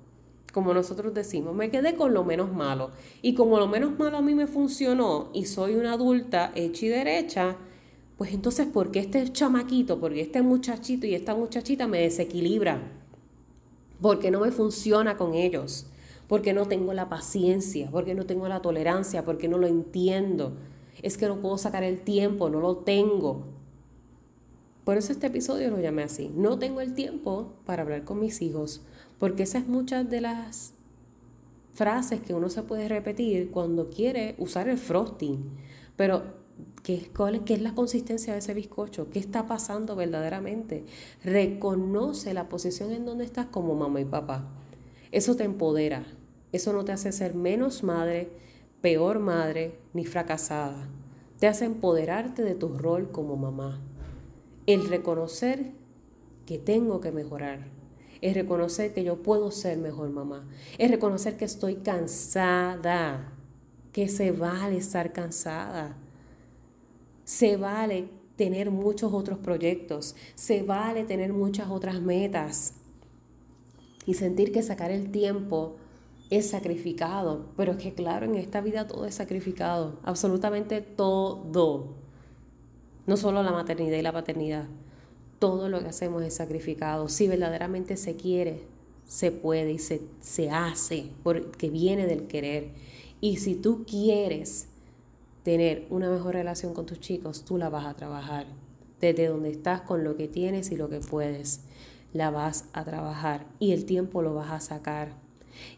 Como 0.51 0.74
nosotros 0.74 1.13
decimos, 1.13 1.55
me 1.55 1.70
quedé 1.70 1.96
con 1.96 2.13
lo 2.13 2.24
menos 2.24 2.51
malo. 2.53 2.91
Y 3.22 3.36
como 3.36 3.58
lo 3.60 3.67
menos 3.67 3.98
malo 3.98 4.17
a 4.17 4.22
mí 4.22 4.36
me 4.36 4.48
funcionó 4.48 5.29
y 5.34 5.46
soy 5.46 5.75
una 5.75 5.93
adulta 5.93 6.51
hecha 6.55 6.86
y 6.86 6.89
derecha, 6.89 7.55
pues 8.17 8.34
entonces, 8.34 8.67
¿por 8.67 8.91
qué 8.91 9.00
este 9.00 9.31
chamaquito, 9.31 10.00
porque 10.00 10.22
este 10.22 10.41
muchachito 10.41 11.08
y 11.08 11.15
esta 11.15 11.36
muchachita 11.36 11.88
me 11.88 12.01
desequilibra? 12.01 12.81
Porque 14.01 14.31
no 14.31 14.41
me 14.41 14.51
funciona 14.51 15.17
con 15.17 15.34
ellos, 15.34 15.88
porque 16.27 16.53
no 16.53 16.67
tengo 16.67 16.93
la 16.93 17.10
paciencia, 17.10 17.89
porque 17.91 18.13
no 18.13 18.25
tengo 18.25 18.48
la 18.48 18.62
tolerancia, 18.62 19.24
porque 19.24 19.48
no 19.48 19.58
lo 19.58 19.67
entiendo 19.67 20.53
es 21.01 21.17
que 21.17 21.27
no 21.27 21.38
puedo 21.41 21.58
sacar 21.58 21.84
el 21.84 22.01
tiempo, 22.01 22.50
no 22.50 22.60
lo 22.60 22.77
tengo. 22.77 23.43
Por 24.84 24.98
eso 24.98 25.12
este 25.12 25.27
episodio 25.27 25.70
lo 25.70 25.79
llamé 25.79 26.03
así. 26.03 26.31
No 26.36 26.58
tengo 26.60 26.81
el 26.81 26.93
tiempo 26.93 27.53
para 27.65 27.84
hablar 27.84 28.03
con 28.03 28.20
mis 28.20 28.41
hijos, 28.41 28.81
porque 29.21 29.43
esas 29.43 29.61
es 29.61 29.67
muchas 29.67 30.09
de 30.09 30.19
las 30.19 30.73
frases 31.75 32.21
que 32.21 32.33
uno 32.33 32.49
se 32.49 32.63
puede 32.63 32.87
repetir 32.87 33.51
cuando 33.51 33.91
quiere 33.91 34.33
usar 34.39 34.67
el 34.67 34.79
frosting. 34.79 35.47
Pero, 35.95 36.23
¿qué, 36.81 37.11
¿qué 37.45 37.53
es 37.53 37.61
la 37.61 37.75
consistencia 37.75 38.33
de 38.33 38.39
ese 38.39 38.55
bizcocho? 38.55 39.11
¿Qué 39.11 39.19
está 39.19 39.45
pasando 39.45 39.95
verdaderamente? 39.95 40.85
Reconoce 41.23 42.33
la 42.33 42.49
posición 42.49 42.93
en 42.93 43.05
donde 43.05 43.23
estás 43.23 43.45
como 43.45 43.75
mamá 43.75 44.01
y 44.01 44.05
papá. 44.05 44.49
Eso 45.11 45.35
te 45.35 45.43
empodera. 45.43 46.03
Eso 46.51 46.73
no 46.73 46.83
te 46.83 46.91
hace 46.91 47.11
ser 47.11 47.35
menos 47.35 47.83
madre, 47.83 48.31
peor 48.81 49.19
madre 49.19 49.77
ni 49.93 50.03
fracasada. 50.03 50.89
Te 51.37 51.45
hace 51.45 51.65
empoderarte 51.65 52.41
de 52.41 52.55
tu 52.55 52.69
rol 52.69 53.11
como 53.11 53.37
mamá. 53.37 53.81
El 54.65 54.89
reconocer 54.89 55.73
que 56.47 56.57
tengo 56.57 57.01
que 57.01 57.11
mejorar. 57.11 57.80
Es 58.21 58.35
reconocer 58.35 58.93
que 58.93 59.03
yo 59.03 59.21
puedo 59.21 59.51
ser 59.51 59.77
mejor 59.77 60.09
mamá. 60.11 60.47
Es 60.77 60.89
reconocer 60.89 61.37
que 61.37 61.45
estoy 61.45 61.75
cansada. 61.75 63.33
Que 63.91 64.07
se 64.07 64.31
vale 64.31 64.77
estar 64.77 65.11
cansada. 65.11 65.97
Se 67.25 67.57
vale 67.57 68.09
tener 68.35 68.71
muchos 68.71 69.11
otros 69.13 69.39
proyectos. 69.39 70.15
Se 70.35 70.63
vale 70.63 71.03
tener 71.03 71.33
muchas 71.33 71.69
otras 71.69 71.99
metas. 71.99 72.75
Y 74.05 74.13
sentir 74.13 74.51
que 74.51 74.63
sacar 74.63 74.91
el 74.91 75.11
tiempo 75.11 75.75
es 76.31 76.49
sacrificado, 76.49 77.47
pero 77.57 77.73
es 77.73 77.77
que 77.77 77.93
claro, 77.93 78.25
en 78.25 78.35
esta 78.35 78.61
vida 78.61 78.87
todo 78.87 79.05
es 79.05 79.15
sacrificado, 79.15 79.99
absolutamente 80.01 80.79
todo, 80.79 81.89
no 83.05 83.17
solo 83.17 83.43
la 83.43 83.51
maternidad 83.51 83.97
y 83.97 84.01
la 84.01 84.13
paternidad, 84.13 84.65
todo 85.41 85.67
lo 85.67 85.81
que 85.81 85.89
hacemos 85.89 86.24
es 86.24 86.36
sacrificado. 86.36 87.10
Si 87.10 87.27
verdaderamente 87.27 87.98
se 87.98 88.15
quiere, 88.15 88.62
se 89.05 89.31
puede 89.31 89.74
y 89.74 89.79
se, 89.79 90.01
se 90.21 90.51
hace, 90.51 91.10
porque 91.24 91.69
viene 91.69 92.05
del 92.05 92.27
querer. 92.27 92.69
Y 93.19 93.38
si 93.38 93.55
tú 93.55 93.83
quieres 93.86 94.67
tener 95.43 95.88
una 95.89 96.10
mejor 96.10 96.36
relación 96.36 96.74
con 96.74 96.86
tus 96.86 97.00
chicos, 97.00 97.43
tú 97.43 97.57
la 97.57 97.69
vas 97.69 97.88
a 97.88 97.95
trabajar. 97.95 98.45
Desde 99.00 99.27
donde 99.27 99.50
estás, 99.50 99.81
con 99.81 100.03
lo 100.03 100.15
que 100.15 100.27
tienes 100.27 100.71
y 100.71 100.77
lo 100.77 100.88
que 100.88 101.00
puedes, 101.00 101.62
la 102.13 102.29
vas 102.29 102.65
a 102.74 102.86
trabajar 102.86 103.48
y 103.57 103.71
el 103.71 103.86
tiempo 103.86 104.21
lo 104.21 104.36
vas 104.36 104.51
a 104.51 104.60
sacar 104.60 105.19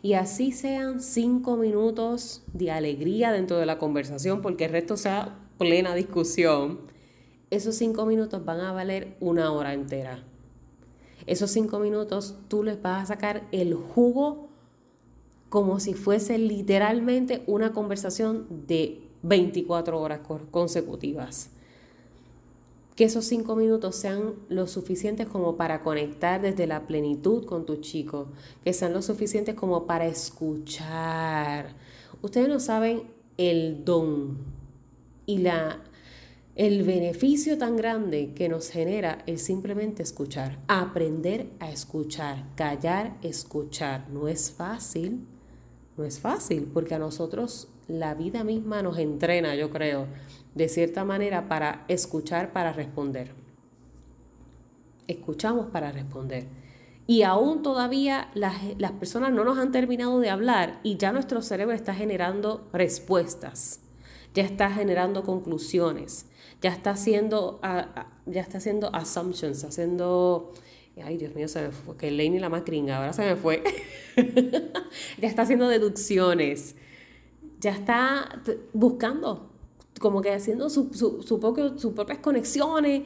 y 0.01 0.13
así 0.13 0.51
sean 0.51 1.01
cinco 1.01 1.57
minutos 1.57 2.43
de 2.53 2.71
alegría 2.71 3.31
dentro 3.31 3.57
de 3.57 3.65
la 3.65 3.77
conversación, 3.77 4.41
porque 4.41 4.65
el 4.65 4.71
resto 4.71 4.97
sea 4.97 5.39
plena 5.57 5.95
discusión, 5.95 6.79
esos 7.55 7.75
cinco 7.75 8.05
minutos 8.05 8.43
van 8.43 8.59
a 8.59 8.71
valer 8.71 9.15
una 9.19 9.51
hora 9.51 9.73
entera. 9.73 10.23
Esos 11.25 11.51
cinco 11.51 11.79
minutos 11.79 12.35
tú 12.47 12.63
les 12.63 12.81
vas 12.81 13.03
a 13.03 13.05
sacar 13.13 13.47
el 13.51 13.73
jugo 13.73 14.49
como 15.49 15.79
si 15.79 15.93
fuese 15.93 16.37
literalmente 16.37 17.43
una 17.47 17.73
conversación 17.73 18.47
de 18.67 19.01
24 19.21 19.99
horas 19.99 20.21
consecutivas 20.51 21.51
que 22.95 23.05
esos 23.05 23.25
cinco 23.25 23.55
minutos 23.55 23.95
sean 23.95 24.33
lo 24.49 24.67
suficientes 24.67 25.27
como 25.27 25.57
para 25.57 25.81
conectar 25.81 26.41
desde 26.41 26.67
la 26.67 26.85
plenitud 26.85 27.45
con 27.45 27.65
tu 27.65 27.77
chico, 27.77 28.27
que 28.63 28.73
sean 28.73 28.93
lo 28.93 29.01
suficientes 29.01 29.55
como 29.55 29.87
para 29.87 30.05
escuchar. 30.05 31.75
Ustedes 32.21 32.47
no 32.47 32.59
saben 32.59 33.03
el 33.37 33.83
don 33.83 34.37
y 35.25 35.39
la, 35.39 35.81
el 36.55 36.83
beneficio 36.83 37.57
tan 37.57 37.75
grande 37.75 38.33
que 38.35 38.47
nos 38.47 38.69
genera 38.69 39.23
el 39.25 39.39
simplemente 39.39 40.03
escuchar, 40.03 40.59
aprender 40.67 41.47
a 41.59 41.71
escuchar, 41.71 42.45
callar, 42.55 43.17
escuchar. 43.23 44.07
No 44.09 44.27
es 44.27 44.51
fácil, 44.51 45.25
no 45.97 46.03
es 46.03 46.19
fácil, 46.19 46.69
porque 46.71 46.93
a 46.93 46.99
nosotros 46.99 47.69
la 47.87 48.13
vida 48.13 48.43
misma 48.43 48.83
nos 48.83 48.99
entrena, 48.99 49.55
yo 49.55 49.71
creo 49.71 50.07
de 50.53 50.69
cierta 50.69 51.03
manera 51.03 51.47
para 51.47 51.85
escuchar, 51.87 52.53
para 52.53 52.71
responder. 52.71 53.31
Escuchamos 55.07 55.67
para 55.71 55.91
responder. 55.91 56.45
Y 57.07 57.23
aún 57.23 57.63
todavía 57.63 58.29
las, 58.35 58.55
las, 58.77 58.91
personas 58.93 59.33
no 59.33 59.43
nos 59.43 59.57
han 59.57 59.71
terminado 59.71 60.19
de 60.19 60.29
hablar 60.29 60.79
y 60.83 60.97
ya 60.97 61.11
nuestro 61.11 61.41
cerebro 61.41 61.75
está 61.75 61.93
generando 61.93 62.69
respuestas, 62.71 63.81
ya 64.33 64.43
está 64.43 64.69
generando 64.71 65.23
conclusiones, 65.23 66.25
ya 66.61 66.71
está 66.71 66.91
haciendo, 66.91 67.59
ya 68.25 68.41
está 68.41 68.57
haciendo 68.57 68.93
assumptions, 68.93 69.63
haciendo... 69.63 70.53
Ay, 71.03 71.17
Dios 71.17 71.33
mío, 71.33 71.47
se 71.47 71.63
me 71.63 71.71
fue, 71.71 71.97
que 71.97 72.11
Lane 72.11 72.39
la 72.39 72.49
más 72.49 72.63
gringa, 72.65 72.97
ahora 72.97 73.13
se 73.13 73.23
me 73.23 73.35
fue. 73.35 73.63
ya 75.19 75.27
está 75.27 75.41
haciendo 75.41 75.67
deducciones, 75.67 76.75
ya 77.59 77.71
está 77.71 78.41
buscando 78.73 79.49
como 79.99 80.21
que 80.21 80.31
haciendo 80.31 80.69
su, 80.69 80.93
su, 80.93 81.23
sus 81.23 81.93
propias 81.93 82.19
conexiones 82.19 83.03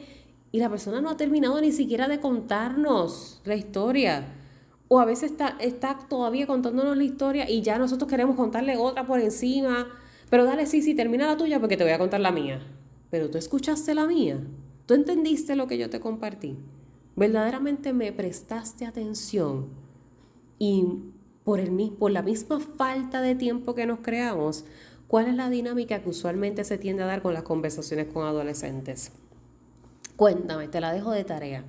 y 0.50 0.58
la 0.58 0.68
persona 0.68 1.00
no 1.00 1.10
ha 1.10 1.16
terminado 1.16 1.60
ni 1.60 1.72
siquiera 1.72 2.08
de 2.08 2.20
contarnos 2.20 3.40
la 3.44 3.54
historia. 3.54 4.34
O 4.88 4.98
a 5.00 5.04
veces 5.04 5.32
está, 5.32 5.56
está 5.60 5.98
todavía 6.08 6.46
contándonos 6.46 6.96
la 6.96 7.04
historia 7.04 7.48
y 7.48 7.60
ya 7.60 7.78
nosotros 7.78 8.10
queremos 8.10 8.36
contarle 8.36 8.76
otra 8.76 9.06
por 9.06 9.20
encima. 9.20 9.88
Pero 10.30 10.44
dale, 10.44 10.66
sí, 10.66 10.82
sí, 10.82 10.94
termina 10.94 11.26
la 11.26 11.36
tuya 11.36 11.60
porque 11.60 11.76
te 11.76 11.84
voy 11.84 11.92
a 11.92 11.98
contar 11.98 12.20
la 12.20 12.32
mía. 12.32 12.60
Pero 13.10 13.30
tú 13.30 13.38
escuchaste 13.38 13.94
la 13.94 14.06
mía. 14.06 14.38
Tú 14.86 14.94
entendiste 14.94 15.56
lo 15.56 15.66
que 15.66 15.78
yo 15.78 15.90
te 15.90 16.00
compartí. 16.00 16.56
Verdaderamente 17.16 17.92
me 17.92 18.12
prestaste 18.12 18.86
atención. 18.86 19.68
Y 20.58 20.84
por, 21.44 21.60
el, 21.60 21.70
por 21.98 22.10
la 22.10 22.22
misma 22.22 22.60
falta 22.60 23.22
de 23.22 23.34
tiempo 23.34 23.74
que 23.74 23.86
nos 23.86 24.00
creamos, 24.00 24.64
¿Cuál 25.08 25.28
es 25.28 25.34
la 25.34 25.48
dinámica 25.48 26.02
que 26.02 26.10
usualmente 26.10 26.64
se 26.64 26.76
tiende 26.76 27.02
a 27.02 27.06
dar 27.06 27.22
con 27.22 27.32
las 27.32 27.42
conversaciones 27.42 28.08
con 28.12 28.26
adolescentes? 28.26 29.12
Cuéntame, 30.16 30.68
te 30.68 30.82
la 30.82 30.92
dejo 30.92 31.12
de 31.12 31.24
tarea 31.24 31.64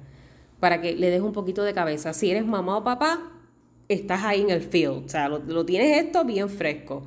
para 0.60 0.82
que 0.82 0.94
le 0.94 1.10
des 1.10 1.22
un 1.22 1.32
poquito 1.32 1.64
de 1.64 1.74
cabeza. 1.74 2.14
Si 2.14 2.30
eres 2.30 2.46
mamá 2.46 2.78
o 2.78 2.84
papá, 2.84 3.32
estás 3.88 4.24
ahí 4.26 4.42
en 4.42 4.50
el 4.50 4.62
field, 4.62 5.06
o 5.06 5.10
sea, 5.10 5.30
lo, 5.30 5.66
tienes 5.66 6.04
esto 6.04 6.26
bien 6.26 6.50
fresco. 6.50 7.04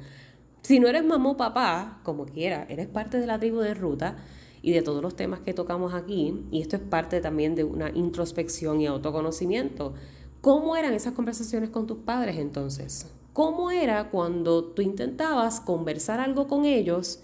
Si 0.63 0.81
no 0.81 0.89
eres 0.89 1.05
mamá 1.05 1.31
o 1.31 1.37
papá, 1.37 2.01
como 2.03 2.25
quiera, 2.25 2.67
eres 2.69 2.89
parte 2.89 3.19
de 3.19 3.27
la 3.27 3.39
tribu 3.39 3.59
de 3.59 3.75
ruta 3.75 4.17
y 4.63 4.73
de 4.73 4.83
todos 4.83 5.03
los 5.03 5.17
temas 5.17 5.41
que 5.41 5.55
tocamos 5.55 5.93
aquí, 5.93 6.47
y 6.51 6.61
esto 6.61 6.77
es 6.77 6.83
parte 6.83 7.21
también 7.21 7.55
de 7.55 7.65
una 7.65 7.91
introspección 7.91 8.81
y 8.81 8.87
autoconocimiento. 8.87 9.95
¿Cómo 10.41 10.77
eran 10.77 10.95
esas 10.95 11.15
conversaciones 11.15 11.71
con 11.71 11.87
tus 11.87 11.99
padres 11.99 12.37
entonces? 12.39 13.13
cómo 13.33 13.71
era 13.71 14.11
cuando 14.11 14.65
tú 14.65 14.83
intentabas 14.83 15.61
conversar 15.61 16.21
algo 16.21 16.47
con 16.47 16.65
ellos 16.65 17.21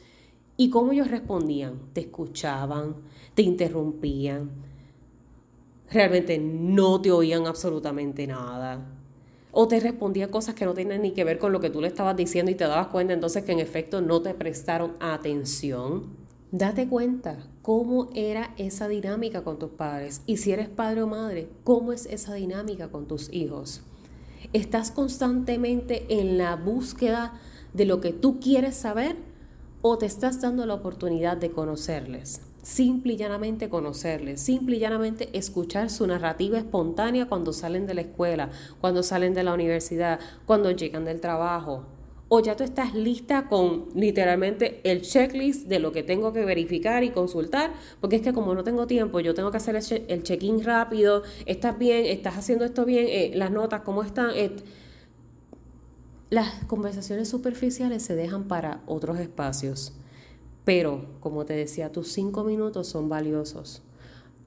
y 0.56 0.70
cómo 0.70 0.92
ellos 0.92 1.10
respondían. 1.10 1.92
Te 1.92 2.02
escuchaban, 2.02 2.96
te 3.34 3.42
interrumpían, 3.42 4.50
realmente 5.90 6.38
no 6.38 7.00
te 7.00 7.12
oían 7.12 7.46
absolutamente 7.46 8.26
nada. 8.26 8.97
O 9.50 9.66
te 9.66 9.80
respondían 9.80 10.30
cosas 10.30 10.54
que 10.54 10.64
no 10.64 10.74
tenían 10.74 11.02
ni 11.02 11.12
que 11.12 11.24
ver 11.24 11.38
con 11.38 11.52
lo 11.52 11.60
que 11.60 11.70
tú 11.70 11.80
le 11.80 11.88
estabas 11.88 12.16
diciendo 12.16 12.50
y 12.50 12.54
te 12.54 12.64
dabas 12.64 12.88
cuenta 12.88 13.14
entonces 13.14 13.44
que 13.44 13.52
en 13.52 13.60
efecto 13.60 14.00
no 14.00 14.20
te 14.20 14.34
prestaron 14.34 14.94
atención. 15.00 16.28
Date 16.50 16.88
cuenta 16.88 17.36
cómo 17.60 18.08
era 18.14 18.54
esa 18.56 18.88
dinámica 18.88 19.44
con 19.44 19.58
tus 19.58 19.70
padres. 19.70 20.22
Y 20.26 20.38
si 20.38 20.52
eres 20.52 20.68
padre 20.68 21.02
o 21.02 21.06
madre, 21.06 21.50
cómo 21.64 21.92
es 21.92 22.06
esa 22.06 22.34
dinámica 22.34 22.88
con 22.88 23.06
tus 23.06 23.32
hijos. 23.32 23.82
¿Estás 24.52 24.90
constantemente 24.90 26.06
en 26.08 26.38
la 26.38 26.56
búsqueda 26.56 27.38
de 27.74 27.84
lo 27.84 28.00
que 28.00 28.12
tú 28.12 28.40
quieres 28.40 28.76
saber 28.76 29.16
o 29.82 29.98
te 29.98 30.06
estás 30.06 30.40
dando 30.40 30.64
la 30.64 30.74
oportunidad 30.74 31.36
de 31.36 31.50
conocerles? 31.50 32.47
Simple 32.62 33.14
y 33.14 33.16
llanamente 33.16 33.68
conocerles, 33.68 34.40
simple 34.40 34.76
y 34.76 34.80
llanamente 34.80 35.30
escuchar 35.36 35.90
su 35.90 36.06
narrativa 36.06 36.58
espontánea 36.58 37.26
cuando 37.26 37.52
salen 37.52 37.86
de 37.86 37.94
la 37.94 38.02
escuela, 38.02 38.50
cuando 38.80 39.02
salen 39.02 39.32
de 39.32 39.42
la 39.42 39.54
universidad, 39.54 40.20
cuando 40.44 40.70
llegan 40.70 41.04
del 41.04 41.20
trabajo. 41.20 41.86
o 42.28 42.40
ya 42.40 42.56
tú 42.56 42.64
estás 42.64 42.94
lista 42.94 43.48
con 43.48 43.86
literalmente 43.94 44.80
el 44.84 45.00
checklist 45.02 45.66
de 45.66 45.78
lo 45.78 45.92
que 45.92 46.02
tengo 46.02 46.32
que 46.32 46.44
verificar 46.44 47.02
y 47.02 47.10
consultar, 47.10 47.72
porque 48.00 48.16
es 48.16 48.22
que 48.22 48.34
como 48.34 48.54
no 48.54 48.64
tengo 48.64 48.86
tiempo, 48.86 49.20
yo 49.20 49.34
tengo 49.34 49.50
que 49.50 49.56
hacer 49.56 49.76
el 50.08 50.22
check-in 50.22 50.62
rápido, 50.62 51.22
estás 51.46 51.78
bien, 51.78 52.04
estás 52.04 52.36
haciendo 52.36 52.64
esto 52.66 52.84
bien, 52.84 53.06
eh, 53.08 53.32
las 53.34 53.50
notas, 53.50 53.80
¿cómo 53.80 54.02
están? 54.02 54.32
Las 56.28 56.64
conversaciones 56.66 57.28
superficiales 57.28 58.02
se 58.02 58.14
dejan 58.14 58.44
para 58.48 58.82
otros 58.86 59.18
espacios, 59.18 59.94
pero 60.68 61.06
como 61.20 61.46
te 61.46 61.54
decía, 61.54 61.92
tus 61.92 62.08
cinco 62.08 62.44
minutos 62.44 62.88
son 62.88 63.08
valiosos. 63.08 63.80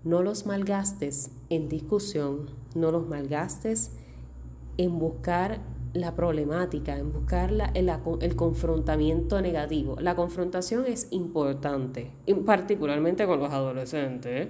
No 0.04 0.22
los 0.22 0.46
malgastes 0.46 1.32
en 1.50 1.68
discusión, 1.68 2.52
no 2.76 2.92
los 2.92 3.08
malgastes 3.08 3.94
en 4.78 5.00
buscar 5.00 5.62
la 5.94 6.14
problemática, 6.14 6.96
en 6.96 7.12
buscar 7.12 7.52
el, 7.74 8.36
confrontamiento 8.36 9.42
negativo. 9.42 9.96
La 10.00 10.16
confrontación 10.16 10.86
es 10.86 11.08
importante, 11.10 12.12
particularmente 12.46 13.26
con 13.26 13.40
los 13.40 13.52
adolescentes. 13.52 14.50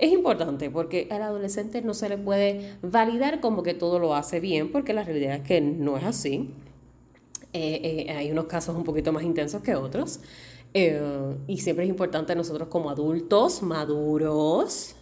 Es 0.00 0.10
importante 0.10 0.68
porque 0.68 1.06
al 1.12 1.22
adolescente 1.22 1.80
no 1.82 1.94
se 1.94 2.08
le 2.08 2.18
puede 2.18 2.74
validar 2.82 3.38
como 3.38 3.62
que 3.62 3.74
todo 3.74 4.00
lo 4.00 4.16
hace 4.16 4.40
bien, 4.40 4.72
porque 4.72 4.94
la 4.94 5.04
realidad 5.04 5.36
es 5.36 5.42
que 5.42 5.60
no 5.60 5.96
es 5.96 6.02
así. 6.02 6.52
Eh, 7.52 8.06
eh, 8.08 8.12
hay 8.12 8.30
unos 8.30 8.46
casos 8.46 8.74
un 8.74 8.84
poquito 8.84 9.12
más 9.12 9.22
intensos 9.22 9.62
que 9.62 9.74
otros. 9.74 10.20
Eh, 10.74 11.00
y 11.46 11.58
siempre 11.58 11.84
es 11.84 11.90
importante 11.90 12.34
nosotros 12.34 12.68
como 12.68 12.88
adultos 12.88 13.62
maduros 13.62 14.96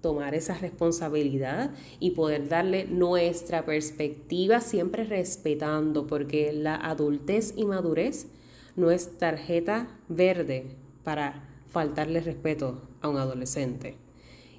tomar 0.00 0.36
esa 0.36 0.54
responsabilidad 0.54 1.72
y 1.98 2.12
poder 2.12 2.48
darle 2.48 2.84
nuestra 2.84 3.64
perspectiva 3.64 4.60
siempre 4.60 5.02
respetando, 5.02 6.06
porque 6.06 6.52
la 6.52 6.76
adultez 6.76 7.54
y 7.56 7.64
madurez 7.64 8.28
no 8.76 8.92
es 8.92 9.18
tarjeta 9.18 9.88
verde 10.08 10.76
para 11.02 11.48
faltarle 11.66 12.20
respeto 12.20 12.82
a 13.00 13.08
un 13.08 13.16
adolescente. 13.16 13.96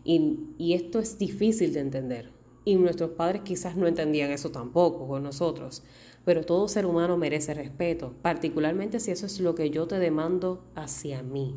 Y, 0.03 0.39
y 0.57 0.73
esto 0.73 0.99
es 0.99 1.17
difícil 1.17 1.71
de 1.73 1.79
entender. 1.79 2.31
Y 2.65 2.75
nuestros 2.75 3.11
padres 3.11 3.43
quizás 3.43 3.77
no 3.77 3.87
entendían 3.87 4.31
eso 4.31 4.51
tampoco 4.51 5.07
con 5.07 5.23
nosotros. 5.23 5.83
Pero 6.27 6.43
todo 6.43 6.67
ser 6.67 6.85
humano 6.85 7.15
merece 7.15 7.53
respeto, 7.53 8.11
particularmente 8.21 8.99
si 8.99 9.11
eso 9.11 9.25
es 9.25 9.39
lo 9.39 9.55
que 9.55 9.69
yo 9.69 9.87
te 9.87 9.97
demando 9.97 10.61
hacia 10.75 11.23
mí. 11.23 11.55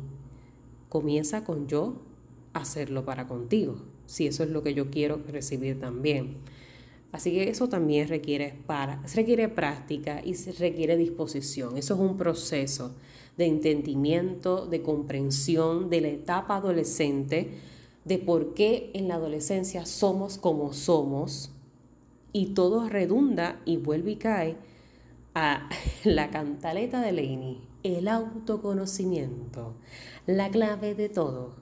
Comienza 0.87 1.43
con 1.43 1.67
yo 1.67 1.95
hacerlo 2.53 3.03
para 3.03 3.27
contigo, 3.27 3.75
si 4.05 4.27
eso 4.27 4.43
es 4.45 4.49
lo 4.49 4.63
que 4.63 4.73
yo 4.73 4.89
quiero 4.89 5.19
recibir 5.27 5.77
también. 5.77 6.37
Así 7.11 7.31
que 7.31 7.49
eso 7.49 7.67
también 7.67 8.07
requiere, 8.07 8.55
para, 8.65 9.03
requiere 9.13 9.49
práctica 9.49 10.21
y 10.23 10.35
requiere 10.35 10.95
disposición. 10.95 11.75
Eso 11.77 11.95
es 11.95 11.99
un 11.99 12.15
proceso 12.15 12.95
de 13.35 13.47
entendimiento, 13.47 14.67
de 14.67 14.81
comprensión 14.81 15.89
de 15.89 15.99
la 15.99 16.07
etapa 16.07 16.55
adolescente, 16.55 17.49
de 18.05 18.19
por 18.19 18.53
qué 18.53 18.89
en 18.93 19.09
la 19.09 19.15
adolescencia 19.15 19.85
somos 19.85 20.37
como 20.37 20.71
somos 20.71 21.51
y 22.33 22.53
todo 22.53 22.89
redunda 22.89 23.59
y 23.65 23.77
vuelve 23.77 24.11
y 24.11 24.15
cae 24.17 24.57
a 25.33 25.69
la 26.03 26.29
cantaleta 26.29 27.01
de 27.01 27.11
Leini, 27.11 27.61
el 27.83 28.07
autoconocimiento, 28.07 29.75
la 30.25 30.49
clave 30.49 30.95
de 30.95 31.09
todo. 31.09 31.55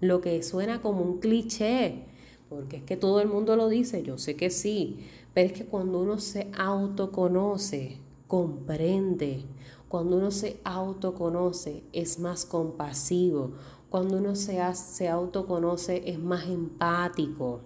Lo 0.00 0.20
que 0.20 0.42
suena 0.42 0.82
como 0.82 1.02
un 1.02 1.18
cliché, 1.18 2.04
porque 2.48 2.78
es 2.78 2.82
que 2.82 2.96
todo 2.96 3.20
el 3.20 3.28
mundo 3.28 3.56
lo 3.56 3.68
dice, 3.68 4.02
yo 4.02 4.18
sé 4.18 4.36
que 4.36 4.50
sí, 4.50 4.98
pero 5.32 5.46
es 5.46 5.52
que 5.52 5.64
cuando 5.64 6.00
uno 6.00 6.18
se 6.18 6.50
autoconoce, 6.56 7.98
comprende, 8.26 9.44
cuando 9.88 10.16
uno 10.16 10.30
se 10.30 10.58
autoconoce 10.64 11.84
es 11.92 12.18
más 12.18 12.44
compasivo, 12.44 13.52
cuando 13.90 14.16
uno 14.16 14.34
se, 14.34 14.58
se 14.74 15.08
autoconoce 15.08 16.02
es 16.06 16.18
más 16.18 16.46
empático. 16.46 17.60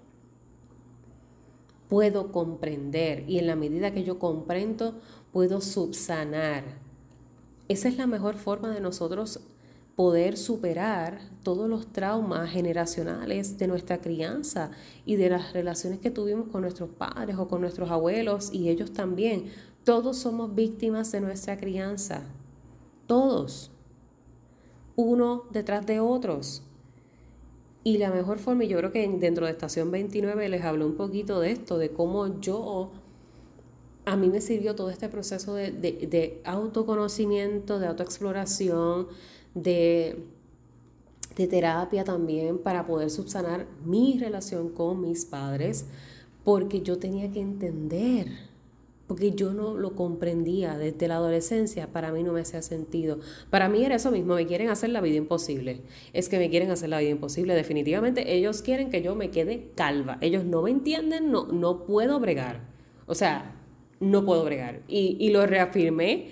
Puedo 1.89 2.33
comprender 2.33 3.29
y 3.29 3.39
en 3.39 3.47
la 3.47 3.57
medida 3.57 3.93
que 3.93 4.05
yo 4.05 4.19
comprendo, 4.19 5.01
puedo 5.33 5.61
subsanar. 5.61 6.65
Esa 7.69 7.89
es 7.89 7.97
la 7.97 8.07
mejor 8.07 8.37
forma 8.37 8.71
de 8.71 8.81
nosotros 8.81 9.41
poder 9.97 10.37
superar 10.37 11.19
todos 11.43 11.69
los 11.69 11.91
traumas 11.91 12.51
generacionales 12.51 13.57
de 13.57 13.67
nuestra 13.67 13.99
crianza 13.99 14.71
y 15.07 15.17
de 15.17 15.31
las 15.31 15.55
relaciones 15.55 16.01
que 16.01 16.11
tuvimos 16.11 16.49
con 16.49 16.61
nuestros 16.61 16.91
padres 16.91 17.37
o 17.39 17.49
con 17.49 17.63
nuestros 17.63 17.91
abuelos 17.91 18.53
y 18.53 18.69
ellos 18.69 18.93
también. 18.93 19.47
Todos 19.85 20.19
somos 20.19 20.55
víctimas 20.55 21.13
de 21.13 21.23
nuestra 21.23 21.57
crianza. 21.57 22.25
Todos. 23.07 23.71
Uno 24.97 25.45
detrás 25.51 25.87
de 25.87 26.01
otros. 26.01 26.66
Y 27.87 27.99
la 27.99 28.11
mejor 28.11 28.41
forma, 28.41 28.65
y 28.65 28.69
yo 28.69 28.79
creo 28.79 28.91
que 28.91 29.07
dentro 29.07 29.47
de 29.47 29.53
Estación 29.53 29.93
29 29.93 30.49
les 30.49 30.65
hablo 30.65 30.85
un 30.87 30.97
poquito 30.97 31.39
de 31.39 31.53
esto, 31.53 31.79
de 31.79 31.91
cómo 31.91 32.41
yo, 32.41 32.91
a 34.05 34.17
mí 34.17 34.29
me 34.29 34.41
sirvió 34.41 34.75
todo 34.75 34.91
este 34.91 35.09
proceso 35.09 35.55
de, 35.55 35.71
de 35.71 36.41
autoconocimiento, 36.45 37.79
de 37.79 37.87
autoexploración, 37.87 39.07
de, 39.55 40.21
terapia 41.37 42.03
también 42.03 42.59
para 42.59 42.89
poder 42.89 43.09
subsanar 43.09 43.69
mi 43.85 44.19
relación 44.19 44.71
con 44.71 45.01
mis 45.01 45.25
padres, 45.25 45.85
porque 46.43 46.83
yo 46.83 46.99
tenía 46.99 47.31
que 47.31 47.41
entender, 47.41 48.27
porque 49.07 49.33
yo 49.33 49.53
no 49.53 49.75
lo 49.75 49.95
comprendía 49.95 50.77
desde 50.77 51.09
la 51.09 51.17
adolescencia, 51.17 51.93
para 51.93 52.13
mí 52.13 52.23
no 52.23 52.33
me 52.33 52.41
hacía 52.41 52.63
sentido. 52.63 53.21
Para 53.51 53.69
mí 53.69 53.85
era 53.85 53.97
eso 53.97 54.11
mismo, 54.11 54.35
me 54.35 54.47
quieren 54.47 54.69
hacer 54.69 54.91
la 54.91 55.01
vida 55.01 55.17
imposible. 55.17 55.83
Es 56.13 56.29
que 56.29 56.39
me 56.39 56.51
quieren 56.51 56.71
hacer 56.71 56.89
la 56.89 56.99
vida 56.99 57.11
imposible, 57.11 57.55
definitivamente 57.55 58.35
ellos 58.35 58.63
quieren 58.63 58.91
que 58.91 59.03
yo 59.03 59.15
me 59.15 59.31
quede 59.31 59.71
calva. 59.75 60.19
Ellos 60.21 60.45
no 60.45 60.63
me 60.63 60.71
entienden, 60.71 61.31
no, 61.31 61.47
no 61.47 61.85
puedo 61.85 62.19
bregar. 62.21 62.69
O 63.07 63.15
sea, 63.15 63.55
no 64.01 64.25
puedo 64.25 64.45
bregar. 64.45 64.83
Y, 64.89 65.31
lo 65.31 65.47
reafirmé 65.47 66.29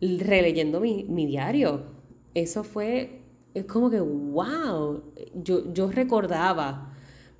releyendo 0.00 0.80
mi, 0.80 1.04
mi 1.04 1.26
diario 1.26 1.96
eso 2.36 2.64
fue, 2.64 3.22
es 3.54 3.64
como 3.64 3.88
que, 3.88 3.98
wow, 3.98 5.02
yo, 5.34 5.72
yo 5.72 5.90
recordaba, 5.90 6.94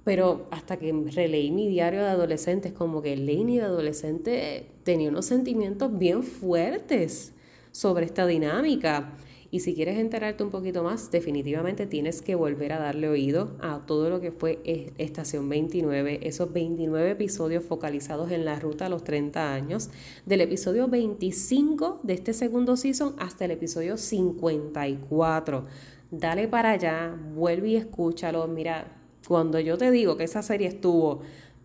pero 0.07 0.47
hasta 0.53 0.77
que 0.77 0.93
releí 0.93 1.51
mi 1.51 1.67
diario 1.67 2.01
de 2.01 2.11
adolescentes, 2.11 2.73
como 2.73 3.03
que 3.03 3.17
Lainey 3.17 3.57
de 3.57 3.65
adolescente 3.65 4.67
tenía 4.85 5.09
unos 5.09 5.27
sentimientos 5.27 5.99
bien 5.99 6.23
fuertes 6.23 7.33
sobre 7.73 8.05
esta 8.07 8.25
dinámica. 8.25 9.15
Y 9.51 9.61
si 9.61 9.75
quieres 9.75 9.99
enterarte 9.99 10.45
un 10.45 10.51
poquito 10.51 10.85
más, 10.85 11.11
definitivamente 11.11 11.87
tienes 11.87 12.23
que 12.23 12.37
volver 12.37 12.73
a 12.73 12.79
darle 12.79 13.09
oído 13.09 13.57
a 13.61 13.85
todo 13.85 14.09
lo 14.09 14.21
que 14.21 14.31
fue 14.31 14.61
e, 14.63 14.93
Estación 14.99 15.49
29, 15.49 16.21
esos 16.23 16.53
29 16.53 17.11
episodios 17.11 17.65
focalizados 17.65 18.31
en 18.31 18.45
la 18.45 18.61
ruta 18.61 18.87
a 18.87 18.89
los 18.89 19.03
30 19.03 19.55
años, 19.55 19.91
del 20.25 20.41
episodio 20.41 20.87
25 20.87 21.99
de 22.05 22.15
este 22.15 22.33
segundo 22.33 22.77
season 22.77 23.17
hasta 23.19 23.47
el 23.47 23.51
episodio 23.51 23.97
54. 23.97 25.67
Dale 26.13 26.47
para 26.47 26.71
allá, 26.71 27.13
vuelve 27.35 27.71
y 27.71 27.77
escúchalo. 27.77 28.47
Mira, 28.47 28.96
cuando 29.27 29.61
yo 29.61 29.77
te 29.77 29.91
digo 29.91 30.17
que 30.17 30.25
esa 30.25 30.43
serie 30.43 30.69
estuvo 30.69 31.21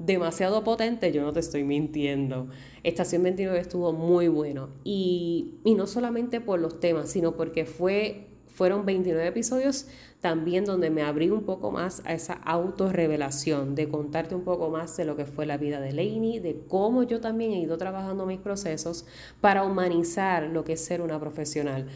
demasiado 0.05 0.63
potente, 0.63 1.11
yo 1.11 1.21
no 1.21 1.33
te 1.33 1.39
estoy 1.39 1.63
mintiendo. 1.63 2.47
Estación 2.83 3.23
29 3.23 3.59
estuvo 3.59 3.93
muy 3.93 4.27
bueno. 4.27 4.69
Y, 4.83 5.59
no 5.63 5.87
solamente 5.87 6.41
por 6.41 6.59
los 6.59 6.79
temas, 6.79 7.09
sino 7.09 7.35
porque 7.35 7.65
fue, 7.65 8.27
fueron 8.47 8.85
29 8.85 9.27
episodios 9.27 9.87
también 10.19 10.65
donde 10.65 10.91
me 10.91 11.01
abrí 11.01 11.31
un 11.31 11.43
poco 11.43 11.71
más 11.71 12.03
a 12.05 12.13
esa 12.13 12.33
autorrevelación, 12.33 13.73
de 13.73 13.89
contarte 13.89 14.35
un 14.35 14.43
poco 14.43 14.69
más 14.69 14.95
de 14.97 15.05
lo 15.05 15.15
que 15.15 15.25
fue 15.25 15.47
la 15.47 15.57
vida 15.57 15.79
de 15.79 15.93
Lainey, 15.93 16.39
de 16.39 16.61
cómo 16.67 17.03
yo 17.03 17.21
también 17.21 17.53
he 17.53 17.59
ido 17.59 17.77
trabajando 17.77 18.27
mis 18.27 18.39
procesos 18.39 19.05
para 19.39 19.63
humanizar 19.63 20.43
lo 20.43 20.63
que 20.63 20.73
es 20.73 20.85
ser 20.85 21.01
una 21.01 21.19
profesional. 21.19 21.87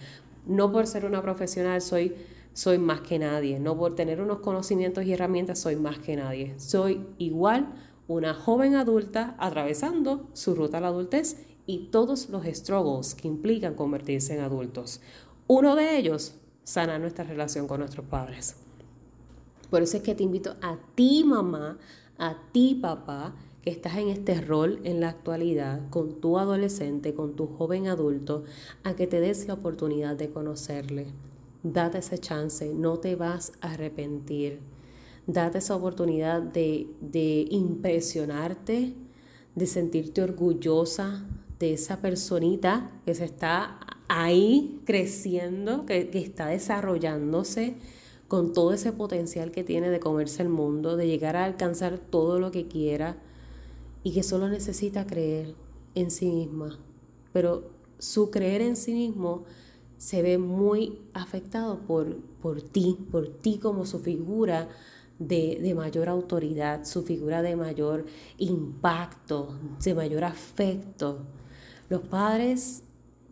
No 0.48 0.72
por 0.72 0.88
ser 0.88 1.06
una 1.06 1.22
profesional 1.22 1.82
soy 1.82 2.16
soy 2.56 2.78
más 2.78 3.02
que 3.02 3.20
nadie, 3.20 3.60
no 3.60 3.78
por 3.78 3.96
tener 3.96 4.22
unos 4.22 4.40
conocimientos 4.40 5.04
y 5.04 5.12
herramientas 5.12 5.60
soy 5.60 5.76
más 5.76 6.00
que 6.00 6.16
nadie. 6.16 6.58
Soy 6.58 7.06
igual 7.18 7.76
una 8.08 8.34
joven 8.34 8.76
adulta 8.76 9.36
atravesando 9.40 10.30
su 10.32 10.56
ruta 10.56 10.78
a 10.78 10.82
la 10.82 10.88
adultez 10.88 11.46
y 11.66 11.90
todos 11.90 12.30
los 12.30 12.46
struggles 12.46 13.14
que 13.14 13.28
implican 13.28 13.76
convertirse 13.76 14.36
en 14.36 14.40
adultos. 14.40 15.02
Uno 15.48 15.76
de 15.76 15.98
ellos, 15.98 16.36
sana 16.64 16.98
nuestra 16.98 17.26
relación 17.26 17.68
con 17.68 17.82
nuestros 17.82 18.06
padres. 18.06 18.56
Por 19.70 19.82
eso 19.82 19.98
es 19.98 20.04
que 20.04 20.16
te 20.16 20.24
invito 20.24 20.56
a 20.62 20.78
ti, 20.96 21.26
mamá, 21.26 21.78
a 22.18 22.38
ti, 22.54 22.80
papá, 22.82 23.36
que 23.64 23.70
estás 23.70 23.98
en 23.98 24.08
este 24.08 24.40
rol 24.40 24.80
en 24.86 25.02
la 25.02 25.10
actualidad 25.10 25.90
con 25.90 26.22
tu 26.22 26.40
adolescente, 26.40 27.14
con 27.14 27.36
tu 27.36 27.48
joven 27.48 27.88
adulto, 27.88 28.46
a 28.86 28.96
que 28.96 29.08
te 29.08 29.20
des 29.20 29.46
la 29.46 29.56
oportunidad 29.56 30.16
de 30.16 30.30
conocerle. 30.30 31.08
Date 31.68 31.98
ese 31.98 32.20
chance, 32.20 32.74
no 32.74 33.00
te 33.00 33.16
vas 33.16 33.52
a 33.60 33.74
arrepentir 33.74 34.62
date 35.28 35.58
esa 35.58 35.76
oportunidad 35.76 36.42
de, 36.42 37.48
impresionarte, 37.50 38.94
de 39.56 39.68
sentirte 39.68 40.22
orgullosa 40.22 41.26
de 41.60 41.74
esa 41.74 42.02
personita 42.02 42.92
que 43.06 43.16
se 43.16 43.26
está 43.26 43.80
ahí 44.08 44.82
creciendo, 44.86 45.86
que, 45.86 46.10
que 46.10 46.20
está 46.20 46.48
desarrollándose 46.48 47.76
con 48.28 48.54
todo 48.54 48.74
ese 48.74 48.92
potencial 48.92 49.52
que 49.52 49.64
tiene 49.64 49.90
de 49.90 50.00
comerse 50.00 50.44
el 50.44 50.50
mundo, 50.50 50.98
de 50.98 51.08
llegar 51.08 51.36
a 51.36 51.46
alcanzar 51.46 51.98
todo 51.98 52.40
lo 52.40 52.52
que 52.52 52.68
quiera 52.68 53.18
y 54.04 54.14
que 54.14 54.24
solo 54.24 54.50
necesita 54.50 55.08
creer 55.08 55.56
en 55.96 56.12
sí 56.12 56.30
misma. 56.30 56.80
Pero 57.34 57.70
su 57.98 58.30
creer 58.30 58.62
en 58.62 58.76
sí 58.76 58.94
mismo 58.94 59.46
se 59.98 60.22
ve 60.22 60.38
muy 60.38 61.00
afectado 61.14 61.80
por, 61.80 62.18
por 62.42 62.62
ti, 62.62 62.98
por 63.12 63.28
ti 63.30 63.58
como 63.58 63.86
su 63.86 64.00
figura 64.00 64.70
de, 65.20 65.60
de, 65.62 65.74
mayor 65.74 66.10
autoridad, 66.10 66.84
su 66.84 67.04
figura 67.04 67.42
de 67.42 67.56
mayor 67.56 68.06
impacto, 68.38 69.58
de 69.84 69.94
mayor 69.94 70.26
afecto. 70.26 71.20
Los 71.90 72.02
padres 72.02 72.84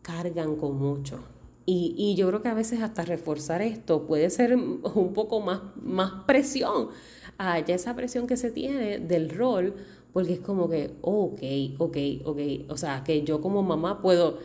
cargan 0.01 0.55
con 0.55 0.77
mucho. 0.77 1.19
Y, 1.65 1.95
y, 1.97 2.15
yo 2.15 2.27
creo 2.27 2.41
que 2.41 2.49
a 2.49 2.53
veces 2.53 2.81
hasta 2.81 3.03
reforzar 3.03 3.61
esto 3.61 4.05
puede 4.05 4.29
ser 4.29 4.55
un 4.55 5.13
poco 5.13 5.39
más, 5.39 5.61
más 5.81 6.25
presión, 6.25 6.89
allá 7.37 7.75
esa 7.75 7.95
presión 7.95 8.27
que 8.27 8.35
se 8.35 8.51
tiene 8.51 8.99
del 8.99 9.29
rol, 9.29 9.73
porque 10.11 10.33
es 10.33 10.39
como 10.39 10.69
que, 10.69 10.95
ok, 11.01 11.41
ok, 11.79 11.97
ok, 12.25 12.39
o 12.69 12.77
sea, 12.77 13.03
que 13.03 13.23
yo 13.23 13.41
como 13.41 13.63
mamá 13.63 14.01
puedo 14.01 14.39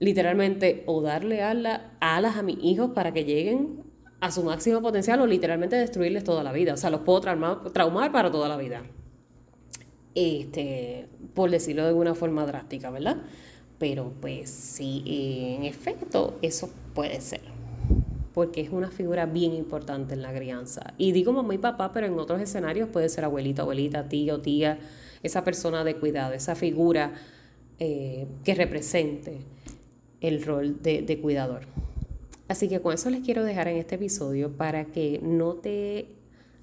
literalmente 0.00 0.82
o 0.86 1.02
darle 1.02 1.42
alas, 1.42 2.36
a 2.36 2.42
mis 2.42 2.58
hijos 2.64 2.90
para 2.92 3.12
que 3.12 3.24
lleguen 3.24 3.84
a 4.20 4.30
su 4.32 4.42
máximo 4.42 4.82
potencial 4.82 5.20
o 5.20 5.26
literalmente 5.26 5.76
destruirles 5.76 6.24
toda 6.24 6.42
la 6.42 6.52
vida. 6.52 6.74
O 6.74 6.76
sea, 6.76 6.90
los 6.90 7.02
puedo 7.02 7.20
traumar, 7.20 8.10
para 8.10 8.30
toda 8.30 8.48
la 8.48 8.56
vida. 8.56 8.82
Este, 10.14 11.06
por 11.34 11.50
decirlo 11.50 11.82
de 11.82 11.88
alguna 11.88 12.14
forma 12.14 12.44
drástica, 12.44 12.90
¿verdad? 12.90 13.18
Pero 13.78 14.12
pues 14.20 14.50
sí, 14.50 15.02
en 15.56 15.64
efecto, 15.64 16.38
eso 16.42 16.70
puede 16.94 17.20
ser. 17.20 17.42
Porque 18.34 18.62
es 18.62 18.70
una 18.70 18.90
figura 18.90 19.26
bien 19.26 19.52
importante 19.52 20.14
en 20.14 20.22
la 20.22 20.32
crianza. 20.32 20.94
Y 20.96 21.12
digo 21.12 21.32
mamá 21.32 21.54
y 21.54 21.58
papá, 21.58 21.92
pero 21.92 22.06
en 22.06 22.18
otros 22.18 22.40
escenarios 22.40 22.88
puede 22.88 23.08
ser 23.08 23.24
abuelita, 23.24 23.62
abuelita, 23.62 24.08
tío, 24.08 24.40
tía, 24.40 24.78
esa 25.22 25.44
persona 25.44 25.84
de 25.84 25.96
cuidado, 25.96 26.32
esa 26.32 26.54
figura 26.54 27.12
eh, 27.78 28.26
que 28.44 28.54
represente 28.54 29.40
el 30.20 30.44
rol 30.44 30.82
de, 30.82 31.02
de 31.02 31.20
cuidador. 31.20 31.62
Así 32.48 32.68
que 32.68 32.80
con 32.80 32.92
eso 32.92 33.10
les 33.10 33.20
quiero 33.20 33.44
dejar 33.44 33.68
en 33.68 33.76
este 33.76 33.94
episodio 33.94 34.56
para 34.56 34.86
que 34.86 35.20
no 35.22 35.54
te 35.54 36.08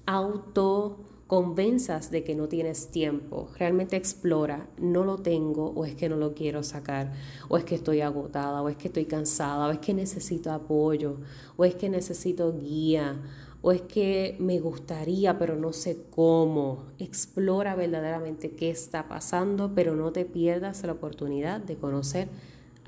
auto 0.04 1.08
convenzas 1.28 2.10
de 2.10 2.24
que 2.24 2.34
no 2.34 2.48
tienes 2.48 2.90
tiempo. 2.90 3.50
Realmente 3.58 3.96
explora, 3.96 4.66
no 4.78 5.04
lo 5.04 5.18
tengo 5.18 5.70
o 5.70 5.84
es 5.84 5.94
que 5.94 6.08
no 6.08 6.16
lo 6.16 6.34
quiero 6.34 6.62
sacar, 6.62 7.12
o 7.48 7.58
es 7.58 7.64
que 7.64 7.74
estoy 7.74 8.00
agotada, 8.00 8.62
o 8.62 8.68
es 8.70 8.76
que 8.76 8.88
estoy 8.88 9.04
cansada, 9.04 9.68
o 9.68 9.70
es 9.70 9.78
que 9.78 9.92
necesito 9.92 10.50
apoyo, 10.50 11.18
o 11.56 11.66
es 11.66 11.74
que 11.74 11.90
necesito 11.90 12.58
guía, 12.58 13.20
o 13.60 13.72
es 13.72 13.82
que 13.82 14.36
me 14.40 14.58
gustaría 14.58 15.38
pero 15.38 15.54
no 15.56 15.74
sé 15.74 15.98
cómo. 16.10 16.86
Explora 16.98 17.74
verdaderamente 17.74 18.52
qué 18.52 18.70
está 18.70 19.06
pasando, 19.06 19.72
pero 19.74 19.94
no 19.94 20.12
te 20.12 20.24
pierdas 20.24 20.82
la 20.82 20.92
oportunidad 20.92 21.60
de 21.60 21.76
conocer 21.76 22.28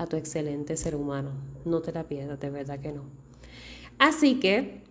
a 0.00 0.06
tu 0.06 0.16
excelente 0.16 0.78
ser 0.78 0.96
humano. 0.96 1.32
No 1.66 1.82
te 1.82 1.92
la 1.92 2.08
pierdas, 2.08 2.40
de 2.40 2.48
verdad 2.48 2.80
que 2.80 2.90
no. 2.90 3.02
Así 3.98 4.40
que 4.40 4.82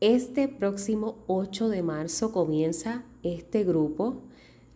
este 0.00 0.48
próximo 0.48 1.18
8 1.26 1.68
de 1.68 1.82
marzo 1.82 2.32
comienza 2.32 3.04
este 3.22 3.62
grupo 3.62 4.22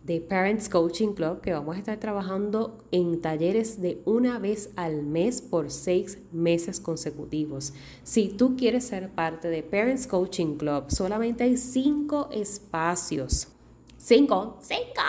de 0.03 0.21
Parents 0.21 0.69
Coaching 0.69 1.13
Club 1.13 1.41
que 1.41 1.53
vamos 1.53 1.75
a 1.75 1.79
estar 1.79 1.99
trabajando 1.99 2.85
en 2.91 3.19
talleres 3.19 3.81
de 3.81 3.99
una 4.05 4.37
vez 4.37 4.69
al 4.75 5.01
mes 5.01 5.41
por 5.41 5.71
seis 5.71 6.19
meses 6.31 6.79
consecutivos. 6.79 7.73
Si 8.03 8.27
tú 8.27 8.55
quieres 8.55 8.85
ser 8.85 9.09
parte 9.09 9.47
de 9.47 9.63
Parents 9.63 10.05
Coaching 10.05 10.57
Club, 10.57 10.91
solamente 10.91 11.45
hay 11.45 11.57
cinco 11.57 12.29
espacios. 12.31 13.47
Cinco, 13.97 14.59
cinco. 14.61 15.01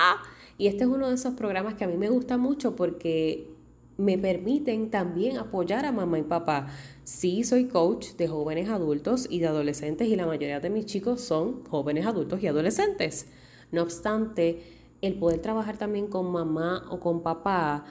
Y 0.56 0.68
este 0.68 0.84
es 0.84 0.88
uno 0.88 1.08
de 1.08 1.16
esos 1.16 1.34
programas 1.34 1.74
que 1.74 1.84
a 1.84 1.88
mí 1.88 1.98
me 1.98 2.08
gusta 2.08 2.38
mucho 2.38 2.76
porque 2.76 3.53
me 3.96 4.18
permiten 4.18 4.90
también 4.90 5.36
apoyar 5.36 5.84
a 5.84 5.92
mamá 5.92 6.18
y 6.18 6.22
papá. 6.22 6.68
Sí, 7.04 7.44
soy 7.44 7.66
coach 7.66 8.14
de 8.16 8.28
jóvenes 8.28 8.68
adultos 8.68 9.26
y 9.30 9.40
de 9.40 9.46
adolescentes 9.46 10.08
y 10.08 10.16
la 10.16 10.26
mayoría 10.26 10.60
de 10.60 10.70
mis 10.70 10.86
chicos 10.86 11.20
son 11.20 11.64
jóvenes 11.64 12.06
adultos 12.06 12.42
y 12.42 12.46
adolescentes. 12.46 13.28
No 13.70 13.82
obstante, 13.82 14.62
el 15.00 15.14
poder 15.18 15.40
trabajar 15.40 15.76
también 15.76 16.08
con 16.08 16.30
mamá 16.30 16.84
o 16.90 16.98
con 16.98 17.22
papá 17.22 17.84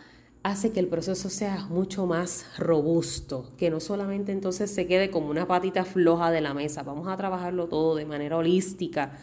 hace 0.44 0.72
que 0.72 0.82
el 0.82 0.88
proceso 0.88 1.30
sea 1.30 1.68
mucho 1.70 2.06
más 2.06 2.46
robusto, 2.58 3.52
que 3.58 3.70
no 3.70 3.80
solamente 3.80 4.34
entonces 4.34 4.72
se 4.72 4.88
quede 4.88 5.10
como 5.10 5.30
una 5.30 5.48
patita 5.48 5.86
floja 5.86 6.32
de 6.32 6.42
la 6.42 6.54
mesa, 6.54 6.84
vamos 6.84 7.08
a 7.08 7.16
trabajarlo 7.16 7.70
todo 7.70 7.96
de 7.96 8.06
manera 8.06 8.38
holística, 8.38 9.14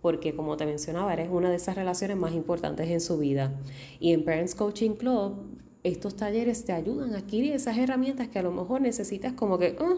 porque 0.00 0.34
como 0.34 0.56
te 0.56 0.64
mencionaba, 0.64 1.12
eres 1.12 1.28
una 1.30 1.50
de 1.50 1.56
esas 1.56 1.76
relaciones 1.76 2.16
más 2.16 2.32
importantes 2.32 2.88
en 2.88 3.02
su 3.02 3.18
vida. 3.18 3.52
Y 3.98 4.14
en 4.14 4.24
Parents 4.24 4.54
Coaching 4.54 4.92
Club 4.92 5.60
estos 5.82 6.16
talleres 6.16 6.64
te 6.64 6.72
ayudan 6.72 7.14
a 7.14 7.18
adquirir 7.18 7.52
esas 7.52 7.78
herramientas 7.78 8.28
que 8.28 8.38
a 8.38 8.42
lo 8.42 8.52
mejor 8.52 8.80
necesitas 8.80 9.32
como 9.32 9.58
que, 9.58 9.76
ah, 9.80 9.96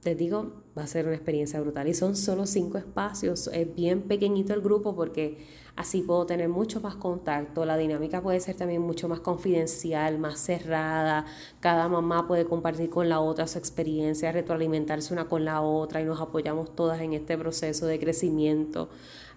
te 0.00 0.14
digo, 0.14 0.62
va 0.80 0.84
a 0.84 0.88
ser 0.88 1.06
una 1.06 1.14
experiencia 1.14 1.60
brutal. 1.60 1.86
Y 1.88 1.94
son 1.94 2.16
solo 2.16 2.46
cinco 2.46 2.78
espacios, 2.78 3.48
es 3.52 3.74
bien 3.74 4.02
pequeñito 4.02 4.54
el 4.54 4.62
grupo 4.62 4.96
porque 4.96 5.38
así 5.76 6.02
puedo 6.02 6.26
tener 6.26 6.48
mucho 6.48 6.80
más 6.80 6.96
contacto. 6.96 7.64
La 7.64 7.76
dinámica 7.76 8.22
puede 8.22 8.40
ser 8.40 8.56
también 8.56 8.82
mucho 8.82 9.08
más 9.08 9.20
confidencial, 9.20 10.18
más 10.18 10.40
cerrada. 10.40 11.26
Cada 11.60 11.88
mamá 11.88 12.26
puede 12.26 12.46
compartir 12.46 12.90
con 12.90 13.08
la 13.08 13.20
otra 13.20 13.46
su 13.46 13.58
experiencia, 13.58 14.32
retroalimentarse 14.32 15.12
una 15.12 15.28
con 15.28 15.44
la 15.44 15.60
otra 15.60 16.00
y 16.00 16.04
nos 16.04 16.20
apoyamos 16.20 16.74
todas 16.74 17.00
en 17.00 17.12
este 17.12 17.36
proceso 17.36 17.86
de 17.86 18.00
crecimiento. 18.00 18.88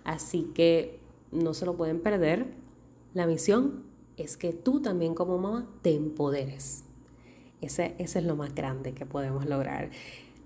Así 0.06 0.52
que 0.56 1.00
no 1.32 1.54
se 1.54 1.66
lo 1.66 1.76
pueden 1.76 2.00
perder. 2.00 2.48
La 3.14 3.28
misión 3.28 3.84
es 4.18 4.38
que 4.38 4.54
tú 4.54 4.82
también 4.82 5.14
como 5.14 5.38
mamá 5.38 5.68
te 5.82 5.94
empoderes. 5.94 6.86
Ese, 7.62 7.96
ese 7.98 8.20
es 8.20 8.26
lo 8.26 8.36
más 8.36 8.56
grande 8.56 8.94
que 8.94 9.06
podemos 9.06 9.46
lograr. 9.46 9.90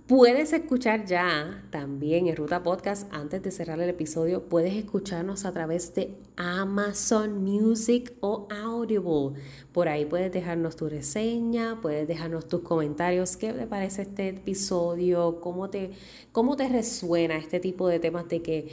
Puedes 0.07 0.53
escuchar 0.53 1.05
ya 1.05 1.65
también 1.69 2.27
en 2.27 2.37
Ruta 2.37 2.63
Podcast, 2.63 3.13
antes 3.13 3.43
de 3.43 3.51
cerrar 3.51 3.81
el 3.81 3.89
episodio, 3.89 4.47
puedes 4.47 4.73
escucharnos 4.73 5.43
a 5.43 5.51
través 5.51 5.93
de 5.95 6.15
Amazon 6.37 7.43
Music 7.43 8.13
o 8.21 8.47
Audible. 8.49 9.37
Por 9.73 9.89
ahí 9.89 10.05
puedes 10.05 10.31
dejarnos 10.31 10.77
tu 10.77 10.87
reseña, 10.87 11.81
puedes 11.81 12.07
dejarnos 12.07 12.47
tus 12.47 12.61
comentarios, 12.61 13.35
qué 13.35 13.51
te 13.51 13.67
parece 13.67 14.03
este 14.03 14.29
episodio, 14.29 15.41
cómo 15.41 15.69
te, 15.69 15.91
cómo 16.31 16.55
te 16.55 16.69
resuena 16.69 17.35
este 17.37 17.59
tipo 17.59 17.89
de 17.89 17.99
temas 17.99 18.29
de 18.29 18.41
que 18.41 18.69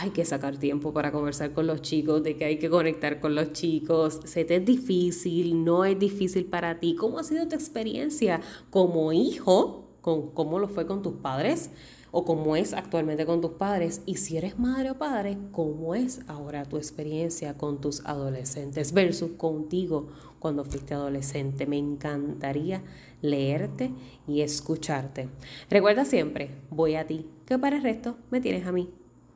hay 0.00 0.12
que 0.12 0.24
sacar 0.24 0.56
tiempo 0.56 0.94
para 0.94 1.12
conversar 1.12 1.52
con 1.52 1.66
los 1.66 1.82
chicos, 1.82 2.22
de 2.22 2.38
que 2.38 2.46
hay 2.46 2.58
que 2.58 2.70
conectar 2.70 3.20
con 3.20 3.34
los 3.34 3.52
chicos, 3.52 4.20
se 4.24 4.46
te 4.46 4.56
es 4.56 4.64
difícil, 4.64 5.62
no 5.62 5.84
es 5.84 5.98
difícil 5.98 6.46
para 6.46 6.80
ti. 6.80 6.96
¿Cómo 6.96 7.18
ha 7.18 7.22
sido 7.22 7.46
tu 7.48 7.54
experiencia 7.54 8.40
como 8.70 9.12
hijo? 9.12 9.83
Con 10.04 10.32
cómo 10.32 10.58
lo 10.58 10.68
fue 10.68 10.86
con 10.86 11.00
tus 11.00 11.14
padres 11.14 11.70
o 12.10 12.26
cómo 12.26 12.56
es 12.56 12.74
actualmente 12.74 13.24
con 13.24 13.40
tus 13.40 13.52
padres. 13.52 14.02
Y 14.04 14.16
si 14.16 14.36
eres 14.36 14.58
madre 14.58 14.90
o 14.90 14.98
padre, 14.98 15.38
cómo 15.50 15.94
es 15.94 16.20
ahora 16.28 16.66
tu 16.66 16.76
experiencia 16.76 17.56
con 17.56 17.80
tus 17.80 18.04
adolescentes 18.04 18.92
versus 18.92 19.30
contigo 19.38 20.08
cuando 20.40 20.62
fuiste 20.62 20.92
adolescente. 20.92 21.64
Me 21.64 21.78
encantaría 21.78 22.82
leerte 23.22 23.92
y 24.28 24.42
escucharte. 24.42 25.30
Recuerda 25.70 26.04
siempre, 26.04 26.50
voy 26.68 26.96
a 26.96 27.06
ti, 27.06 27.26
que 27.46 27.58
para 27.58 27.76
el 27.76 27.82
resto 27.82 28.18
me 28.30 28.42
tienes 28.42 28.66
a 28.66 28.72
mí. 28.72 28.90